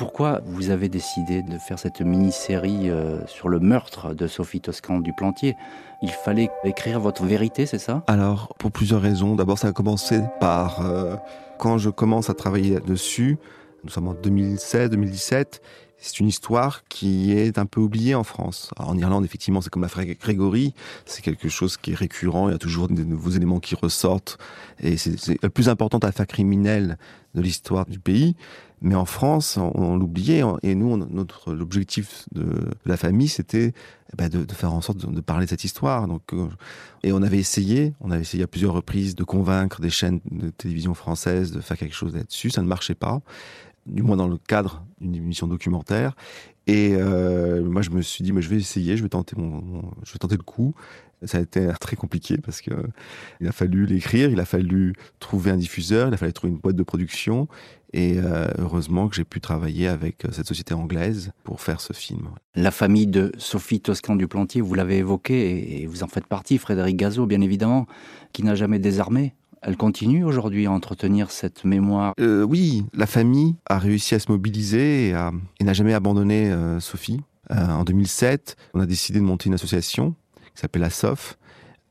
Pourquoi 0.02 0.40
vous 0.46 0.70
avez 0.70 0.88
décidé 0.88 1.44
de 1.44 1.58
faire 1.58 1.78
cette 1.78 2.00
mini-série 2.00 2.90
euh, 2.90 3.24
sur 3.28 3.48
le 3.48 3.60
meurtre 3.60 4.14
de 4.14 4.26
Sophie 4.26 4.60
Toscan 4.60 4.98
du 4.98 5.12
Plantier 5.12 5.54
Il 6.02 6.10
fallait 6.10 6.50
écrire 6.64 6.98
votre 6.98 7.22
vérité, 7.22 7.66
c'est 7.66 7.78
ça? 7.78 8.02
Alors, 8.08 8.52
pour 8.58 8.72
plusieurs 8.72 9.00
raisons. 9.00 9.36
D'abord, 9.36 9.60
ça 9.60 9.68
a 9.68 9.72
commencé 9.72 10.20
par 10.40 10.84
euh, 10.84 11.14
quand 11.56 11.78
je 11.78 11.88
commence 11.88 12.30
à 12.30 12.34
travailler 12.34 12.80
dessus. 12.80 13.38
Nous 13.84 13.90
sommes 13.90 14.08
en 14.08 14.14
2016-2017. 14.14 15.60
C'est 16.04 16.18
une 16.18 16.26
histoire 16.26 16.82
qui 16.88 17.30
est 17.30 17.58
un 17.58 17.64
peu 17.64 17.80
oubliée 17.80 18.16
en 18.16 18.24
France. 18.24 18.72
en 18.76 18.98
Irlande, 18.98 19.24
effectivement, 19.24 19.60
c'est 19.60 19.70
comme 19.70 19.82
l'affaire 19.82 20.04
Grégory. 20.04 20.74
C'est 21.06 21.22
quelque 21.22 21.48
chose 21.48 21.76
qui 21.76 21.92
est 21.92 21.94
récurrent. 21.94 22.48
Il 22.48 22.52
y 22.52 22.54
a 22.56 22.58
toujours 22.58 22.88
de 22.88 23.04
nouveaux 23.04 23.30
éléments 23.30 23.60
qui 23.60 23.76
ressortent. 23.76 24.36
Et 24.80 24.96
c'est 24.96 25.40
la 25.40 25.48
plus 25.48 25.68
importante 25.68 26.02
affaire 26.04 26.26
criminelle 26.26 26.98
de 27.36 27.40
l'histoire 27.40 27.86
du 27.86 28.00
pays. 28.00 28.34
Mais 28.80 28.96
en 28.96 29.04
France, 29.04 29.58
on, 29.58 29.94
l'oubliait. 29.94 30.42
Et 30.64 30.74
nous, 30.74 30.96
notre 30.96 31.54
l'objectif 31.54 32.24
de, 32.32 32.68
la 32.84 32.96
famille, 32.96 33.28
c'était 33.28 33.72
ben, 34.18 34.28
de, 34.28 34.44
faire 34.52 34.72
en 34.72 34.80
sorte 34.80 34.98
de, 34.98 35.20
parler 35.20 35.44
de 35.46 35.50
cette 35.50 35.62
histoire. 35.62 36.08
Donc, 36.08 36.22
euh, 36.32 36.48
et 37.04 37.12
on 37.12 37.22
avait 37.22 37.38
essayé, 37.38 37.94
on 38.00 38.10
avait 38.10 38.22
essayé 38.22 38.42
à 38.42 38.48
plusieurs 38.48 38.72
reprises 38.72 39.14
de 39.14 39.22
convaincre 39.22 39.80
des 39.80 39.90
chaînes 39.90 40.18
de 40.32 40.50
télévision 40.50 40.94
françaises 40.94 41.52
de 41.52 41.60
faire 41.60 41.78
quelque 41.78 41.94
chose 41.94 42.12
là-dessus. 42.12 42.50
Ça 42.50 42.60
ne 42.60 42.66
marchait 42.66 42.96
pas 42.96 43.20
du 43.86 44.02
moins 44.02 44.16
dans 44.16 44.28
le 44.28 44.38
cadre 44.38 44.84
d'une 45.00 45.14
émission 45.14 45.46
documentaire. 45.46 46.14
Et 46.66 46.94
euh, 46.94 47.62
moi, 47.62 47.82
je 47.82 47.90
me 47.90 48.02
suis 48.02 48.22
dit, 48.22 48.32
mais 48.32 48.42
je 48.42 48.48
vais 48.48 48.56
essayer, 48.56 48.96
je 48.96 49.02
vais 49.02 49.08
tenter 49.08 49.34
mon, 49.36 49.82
je 50.04 50.12
vais 50.12 50.18
tenter 50.18 50.36
le 50.36 50.42
coup. 50.42 50.74
Ça 51.24 51.38
a 51.38 51.40
été 51.40 51.68
très 51.80 51.94
compliqué 51.94 52.36
parce 52.38 52.60
que 52.60 52.72
il 53.40 53.46
a 53.46 53.52
fallu 53.52 53.86
l'écrire, 53.86 54.30
il 54.30 54.40
a 54.40 54.44
fallu 54.44 54.94
trouver 55.20 55.52
un 55.52 55.56
diffuseur, 55.56 56.08
il 56.08 56.14
a 56.14 56.16
fallu 56.16 56.32
trouver 56.32 56.52
une 56.52 56.58
boîte 56.58 56.76
de 56.76 56.82
production. 56.82 57.48
Et 57.92 58.18
euh, 58.18 58.48
heureusement 58.58 59.08
que 59.08 59.14
j'ai 59.14 59.24
pu 59.24 59.40
travailler 59.40 59.86
avec 59.86 60.24
cette 60.32 60.46
société 60.48 60.72
anglaise 60.72 61.32
pour 61.44 61.60
faire 61.60 61.80
ce 61.80 61.92
film. 61.92 62.30
La 62.54 62.70
famille 62.70 63.06
de 63.06 63.32
Sophie 63.36 63.80
Toscan 63.80 64.16
du 64.16 64.26
Plantier, 64.26 64.62
vous 64.62 64.74
l'avez 64.74 64.98
évoqué 64.98 65.82
et 65.82 65.86
vous 65.86 66.02
en 66.02 66.08
faites 66.08 66.26
partie, 66.26 66.58
Frédéric 66.58 66.96
Gazot, 66.96 67.26
bien 67.26 67.40
évidemment, 67.40 67.86
qui 68.32 68.42
n'a 68.44 68.54
jamais 68.54 68.78
désarmé. 68.78 69.34
Elle 69.64 69.76
continue 69.76 70.24
aujourd'hui 70.24 70.66
à 70.66 70.72
entretenir 70.72 71.30
cette 71.30 71.64
mémoire 71.64 72.14
euh, 72.18 72.42
Oui, 72.42 72.84
la 72.94 73.06
famille 73.06 73.54
a 73.66 73.78
réussi 73.78 74.16
à 74.16 74.18
se 74.18 74.30
mobiliser 74.30 75.10
et, 75.10 75.64
n'a 75.64 75.72
jamais 75.72 75.94
abandonné 75.94 76.50
euh, 76.50 76.80
Sophie. 76.80 77.20
Euh, 77.52 77.68
en 77.68 77.84
2007, 77.84 78.56
on 78.74 78.80
a 78.80 78.86
décidé 78.86 79.20
de 79.20 79.24
monter 79.24 79.46
une 79.46 79.54
association 79.54 80.16
qui 80.54 80.60
s'appelle 80.60 80.82
ASOF 80.82 81.38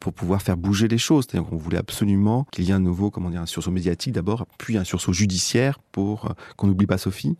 pour 0.02 0.12
pouvoir 0.12 0.42
faire 0.42 0.58
bouger 0.58 0.90
les 0.90 0.98
choses. 0.98 1.26
C'est-à-dire 1.30 1.50
qu'on 1.50 1.56
voulait 1.56 1.78
absolument 1.78 2.46
qu'il 2.52 2.66
y 2.66 2.72
ait 2.72 2.74
un 2.74 2.80
nouveau, 2.80 3.10
comment 3.10 3.30
dire, 3.30 3.42
un 3.42 3.46
sursaut 3.46 3.72
médiatique 3.72 4.12
d'abord, 4.12 4.48
puis 4.58 4.78
un 4.78 4.84
sursaut 4.84 5.14
judiciaire 5.14 5.80
pour 5.94 6.36
qu'on 6.58 6.68
n'oublie 6.68 6.88
pas 6.88 6.98
Sophie. 6.98 7.38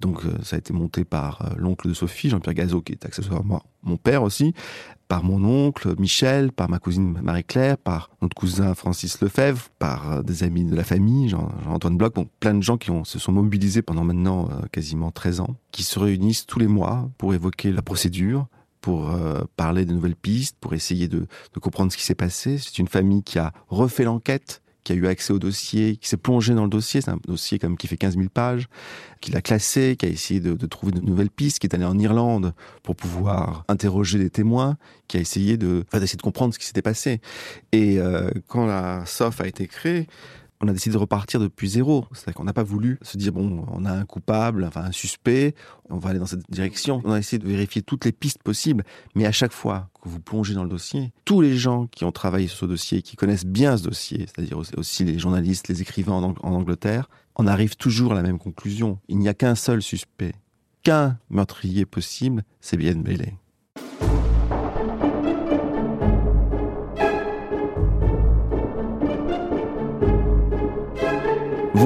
Donc 0.00 0.22
ça 0.42 0.56
a 0.56 0.58
été 0.58 0.72
monté 0.72 1.04
par 1.04 1.54
l'oncle 1.56 1.88
de 1.88 1.94
Sophie, 1.94 2.28
Jean-Pierre 2.28 2.54
Gazot, 2.54 2.82
qui 2.82 2.92
est 2.92 3.06
accessoirement 3.06 3.62
mon 3.82 3.96
père 3.96 4.22
aussi, 4.22 4.52
par 5.08 5.22
mon 5.22 5.44
oncle 5.44 5.94
Michel, 5.98 6.52
par 6.52 6.68
ma 6.68 6.78
cousine 6.78 7.18
Marie-Claire, 7.22 7.78
par 7.78 8.10
notre 8.20 8.34
cousin 8.34 8.74
Francis 8.74 9.20
Lefebvre, 9.20 9.68
par 9.78 10.12
euh, 10.12 10.22
des 10.22 10.42
amis 10.42 10.64
de 10.64 10.74
la 10.74 10.84
famille, 10.84 11.28
Jean-Antoine 11.28 11.96
Bloch, 11.96 12.14
bon, 12.14 12.28
plein 12.40 12.54
de 12.54 12.62
gens 12.62 12.76
qui 12.76 12.90
se 13.04 13.18
sont 13.18 13.32
mobilisés 13.32 13.82
pendant 13.82 14.04
maintenant 14.04 14.48
euh, 14.50 14.66
quasiment 14.72 15.10
13 15.10 15.40
ans, 15.40 15.56
qui 15.70 15.82
se 15.82 15.98
réunissent 15.98 16.46
tous 16.46 16.58
les 16.58 16.66
mois 16.66 17.08
pour 17.18 17.34
évoquer 17.34 17.70
la 17.72 17.82
procédure, 17.82 18.46
pour 18.80 19.10
euh, 19.10 19.44
parler 19.56 19.84
de 19.84 19.92
nouvelles 19.92 20.16
pistes, 20.16 20.56
pour 20.60 20.74
essayer 20.74 21.08
de 21.08 21.26
comprendre 21.60 21.92
ce 21.92 21.96
qui 21.96 22.04
s'est 22.04 22.14
passé. 22.14 22.58
C'est 22.58 22.78
une 22.78 22.88
famille 22.88 23.22
qui 23.22 23.38
a 23.38 23.52
refait 23.68 24.04
l'enquête, 24.04 24.62
qui 24.86 24.92
a 24.92 24.94
eu 24.94 25.08
accès 25.08 25.32
au 25.32 25.40
dossier, 25.40 25.96
qui 25.96 26.08
s'est 26.08 26.16
plongé 26.16 26.54
dans 26.54 26.62
le 26.62 26.70
dossier. 26.70 27.00
C'est 27.00 27.10
un 27.10 27.18
dossier 27.26 27.58
comme 27.58 27.76
qui 27.76 27.88
fait 27.88 27.96
15 27.96 28.14
000 28.14 28.28
pages, 28.32 28.68
qui 29.20 29.32
l'a 29.32 29.42
classé, 29.42 29.96
qui 29.98 30.06
a 30.06 30.08
essayé 30.08 30.38
de, 30.38 30.54
trouver 30.66 30.92
de 30.92 31.00
nouvelles 31.00 31.28
pistes, 31.28 31.58
qui 31.58 31.66
est 31.66 31.74
allé 31.74 31.84
en 31.84 31.98
Irlande 31.98 32.54
pour 32.84 32.94
pouvoir 32.94 33.64
interroger 33.66 34.20
des 34.20 34.30
témoins, 34.30 34.76
qui 35.08 35.16
a 35.16 35.20
essayé 35.20 35.56
de, 35.56 35.84
de 35.92 36.22
comprendre 36.22 36.54
ce 36.54 36.60
qui 36.60 36.66
s'était 36.66 36.82
passé. 36.82 37.20
Et 37.72 37.98
euh, 37.98 38.30
quand 38.46 38.64
la 38.64 39.04
SOF 39.06 39.40
a 39.40 39.48
été 39.48 39.66
créée, 39.66 40.06
on 40.60 40.68
a 40.68 40.72
décidé 40.72 40.94
de 40.94 40.98
repartir 40.98 41.40
depuis 41.40 41.68
zéro. 41.68 42.06
C'est-à-dire 42.12 42.34
qu'on 42.34 42.44
n'a 42.44 42.52
pas 42.52 42.62
voulu 42.62 42.98
se 43.02 43.16
dire, 43.16 43.32
bon, 43.32 43.66
on 43.70 43.84
a 43.84 43.92
un 43.92 44.04
coupable, 44.04 44.64
enfin 44.64 44.82
un 44.82 44.92
suspect, 44.92 45.54
on 45.90 45.98
va 45.98 46.10
aller 46.10 46.18
dans 46.18 46.26
cette 46.26 46.50
direction. 46.50 47.02
On 47.04 47.12
a 47.12 47.18
essayé 47.18 47.38
de 47.38 47.46
vérifier 47.46 47.82
toutes 47.82 48.04
les 48.04 48.12
pistes 48.12 48.42
possibles, 48.42 48.84
mais 49.14 49.26
à 49.26 49.32
chaque 49.32 49.52
fois 49.52 49.90
que 50.02 50.08
vous 50.08 50.20
plongez 50.20 50.54
dans 50.54 50.64
le 50.64 50.70
dossier, 50.70 51.12
tous 51.24 51.40
les 51.40 51.56
gens 51.56 51.86
qui 51.86 52.04
ont 52.04 52.12
travaillé 52.12 52.48
sur 52.48 52.58
ce 52.58 52.66
dossier, 52.66 53.02
qui 53.02 53.16
connaissent 53.16 53.46
bien 53.46 53.76
ce 53.76 53.84
dossier, 53.84 54.26
c'est-à-dire 54.26 54.58
aussi 54.76 55.04
les 55.04 55.18
journalistes, 55.18 55.68
les 55.68 55.82
écrivains 55.82 56.14
en, 56.14 56.34
en 56.40 56.52
Angleterre, 56.52 57.08
on 57.36 57.46
arrive 57.46 57.76
toujours 57.76 58.12
à 58.12 58.14
la 58.14 58.22
même 58.22 58.38
conclusion. 58.38 58.98
Il 59.08 59.18
n'y 59.18 59.28
a 59.28 59.34
qu'un 59.34 59.54
seul 59.54 59.82
suspect, 59.82 60.32
qu'un 60.82 61.18
meurtrier 61.28 61.84
possible, 61.84 62.44
c'est 62.60 62.76
bien 62.76 62.94
Bailey. 62.94 63.34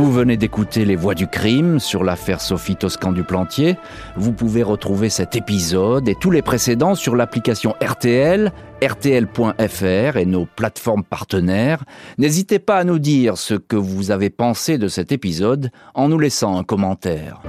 Vous 0.01 0.13
venez 0.13 0.39
d'écouter 0.39 0.87
Les 0.87 0.97
Voix 0.97 1.15
du 1.15 1.27
crime 1.27 1.79
sur 1.79 2.05
l'affaire 2.05 2.41
Sophie 2.41 2.75
Toscan 2.75 3.13
du 3.13 3.23
Plantier. 3.23 3.77
Vous 4.17 4.33
pouvez 4.33 4.63
retrouver 4.63 5.11
cet 5.11 5.37
épisode 5.37 6.09
et 6.09 6.15
tous 6.15 6.31
les 6.31 6.41
précédents 6.41 6.95
sur 6.95 7.15
l'application 7.15 7.75
RTL, 7.83 8.51
rtl.fr 8.83 10.17
et 10.17 10.25
nos 10.25 10.47
plateformes 10.47 11.05
partenaires. 11.05 11.85
N'hésitez 12.17 12.59
pas 12.59 12.79
à 12.79 12.85
nous 12.85 12.99
dire 12.99 13.37
ce 13.37 13.53
que 13.53 13.77
vous 13.77 14.11
avez 14.11 14.31
pensé 14.31 14.79
de 14.79 14.89
cet 14.89 15.13
épisode 15.13 15.71
en 15.93 16.09
nous 16.09 16.19
laissant 16.19 16.57
un 16.57 16.65
commentaire. 16.65 17.43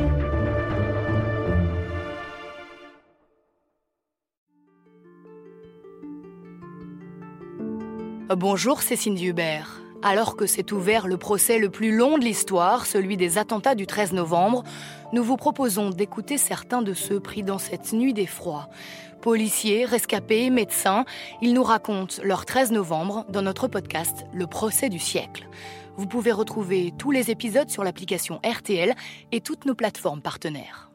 Bonjour, 8.35 8.81
c'est 8.81 8.97
Cindy 8.97 9.27
Hubert. 9.27 9.80
Alors 10.03 10.35
que 10.35 10.47
s'est 10.47 10.73
ouvert 10.73 11.07
le 11.07 11.17
procès 11.17 11.59
le 11.59 11.69
plus 11.69 11.95
long 11.95 12.17
de 12.17 12.23
l'histoire, 12.23 12.87
celui 12.87 13.17
des 13.17 13.37
attentats 13.37 13.75
du 13.75 13.85
13 13.85 14.13
novembre, 14.13 14.63
nous 15.13 15.23
vous 15.23 15.37
proposons 15.37 15.91
d'écouter 15.91 16.39
certains 16.39 16.81
de 16.81 16.93
ceux 16.93 17.19
pris 17.19 17.43
dans 17.43 17.59
cette 17.59 17.93
nuit 17.93 18.13
d'effroi. 18.13 18.67
Policiers, 19.21 19.85
rescapés, 19.85 20.49
médecins, 20.49 21.05
ils 21.43 21.53
nous 21.53 21.61
racontent 21.61 22.15
leur 22.23 22.45
13 22.45 22.71
novembre 22.71 23.25
dans 23.29 23.43
notre 23.43 23.67
podcast 23.67 24.25
Le 24.33 24.47
procès 24.47 24.89
du 24.89 24.97
siècle. 24.97 25.47
Vous 25.97 26.07
pouvez 26.07 26.31
retrouver 26.31 26.93
tous 26.97 27.11
les 27.11 27.29
épisodes 27.29 27.69
sur 27.69 27.83
l'application 27.83 28.39
RTL 28.43 28.95
et 29.31 29.41
toutes 29.41 29.65
nos 29.65 29.75
plateformes 29.75 30.21
partenaires. 30.21 30.90